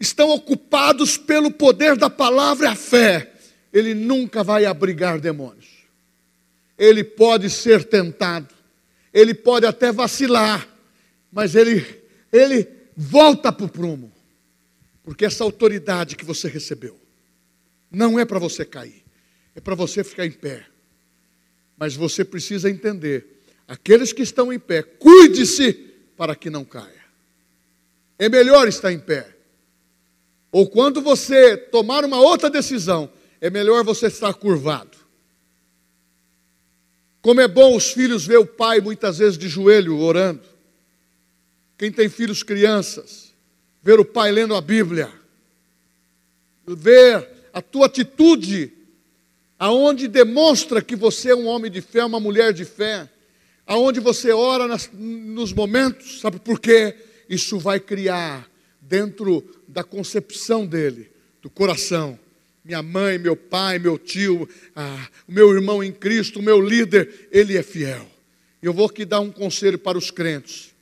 [0.00, 3.32] estão ocupados pelo poder da palavra e a fé,
[3.72, 5.66] ele nunca vai abrigar demônios.
[6.76, 8.52] Ele pode ser tentado,
[9.12, 10.68] ele pode até vacilar,
[11.30, 11.84] mas ele,
[12.32, 14.12] ele volta para o prumo.
[15.02, 17.00] Porque essa autoridade que você recebeu
[17.90, 19.04] não é para você cair,
[19.54, 20.66] é para você ficar em pé.
[21.78, 23.35] Mas você precisa entender:
[23.66, 25.72] aqueles que estão em pé, cuide-se
[26.16, 27.04] para que não caia.
[28.18, 29.34] É melhor estar em pé.
[30.50, 33.10] Ou quando você tomar uma outra decisão,
[33.40, 34.96] é melhor você estar curvado.
[37.20, 40.42] Como é bom os filhos ver o pai muitas vezes de joelho orando.
[41.76, 43.34] Quem tem filhos crianças,
[43.82, 45.12] ver o pai lendo a Bíblia,
[46.66, 48.72] ver a tua atitude,
[49.58, 53.08] aonde demonstra que você é um homem de fé, uma mulher de fé,
[53.66, 56.94] aonde você ora nas, nos momentos, sabe por quê?
[57.28, 58.48] Isso vai criar
[58.80, 61.10] dentro da concepção dele,
[61.42, 62.18] do coração.
[62.64, 67.62] Minha mãe, meu pai, meu tio, ah, meu irmão em Cristo, meu líder, ele é
[67.62, 68.06] fiel.
[68.62, 70.74] Eu vou aqui dar um conselho para os crentes.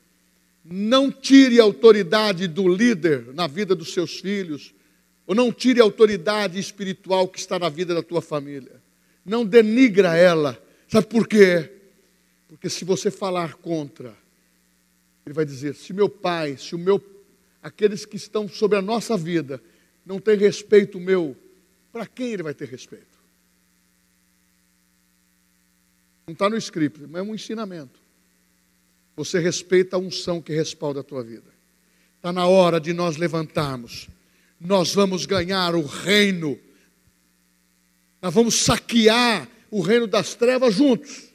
[0.65, 4.75] Não tire a autoridade do líder na vida dos seus filhos,
[5.27, 8.83] ou não tire a autoridade espiritual que está na vida da tua família.
[9.25, 10.63] Não denigra ela.
[10.89, 11.71] Sabe por quê?
[12.49, 14.17] Porque se você falar contra,
[15.25, 17.03] ele vai dizer: se meu pai, se o meu,
[17.63, 19.63] aqueles que estão sobre a nossa vida,
[20.05, 21.37] não têm respeito meu,
[21.93, 23.15] para quem ele vai ter respeito?
[26.27, 27.99] Não está no script, mas é um ensinamento.
[29.17, 31.53] Você respeita a unção que respalda a tua vida.
[32.17, 34.09] Está na hora de nós levantarmos
[34.65, 36.59] nós vamos ganhar o reino,
[38.23, 41.34] nós vamos saquear o reino das trevas juntos.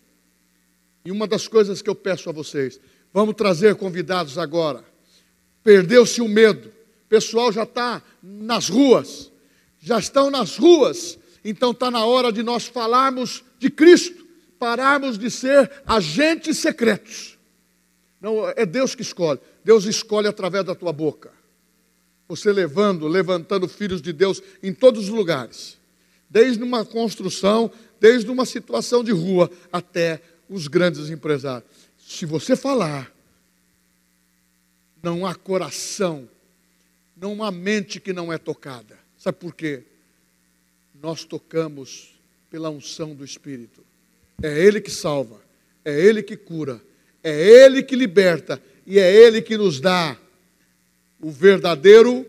[1.04, 2.80] E uma das coisas que eu peço a vocês,
[3.14, 4.84] vamos trazer convidados agora.
[5.64, 9.32] Perdeu-se o medo, o pessoal já está nas ruas,
[9.80, 14.26] já estão nas ruas, então está na hora de nós falarmos de Cristo,
[14.58, 17.38] pararmos de ser agentes secretos.
[18.22, 21.32] Não, é Deus que escolhe, Deus escolhe através da tua boca.
[22.28, 25.78] Você levando, levantando filhos de Deus em todos os lugares,
[26.30, 31.70] desde uma construção, desde uma situação de rua até os grandes empresários.
[31.98, 33.14] Se você falar,
[35.02, 36.28] não há coração,
[37.16, 38.98] não há mente que não é tocada.
[39.18, 39.84] Sabe por quê?
[41.02, 42.20] Nós tocamos
[42.50, 43.84] pela unção do Espírito.
[44.42, 45.40] É Ele que salva,
[45.86, 46.82] é Ele que cura,
[47.24, 50.18] é Ele que liberta e é Ele que nos dá
[51.22, 52.26] o verdadeiro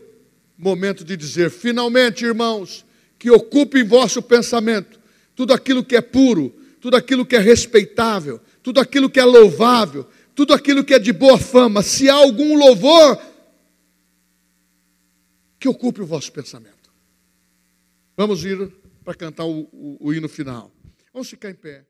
[0.57, 2.85] momento de dizer: finalmente, irmãos,
[3.17, 4.99] que ocupe em vosso pensamento
[5.35, 10.07] tudo aquilo que é puro, tudo aquilo que é respeitável, tudo aquilo que é louvável,
[10.33, 11.83] tudo aquilo que é de boa fama.
[11.83, 13.21] Se há algum louvor,
[15.59, 16.91] que ocupe o vosso pensamento.
[18.17, 18.73] Vamos ir
[19.05, 20.71] para cantar o, o, o hino final.
[21.13, 21.85] Vamos ficar em pé.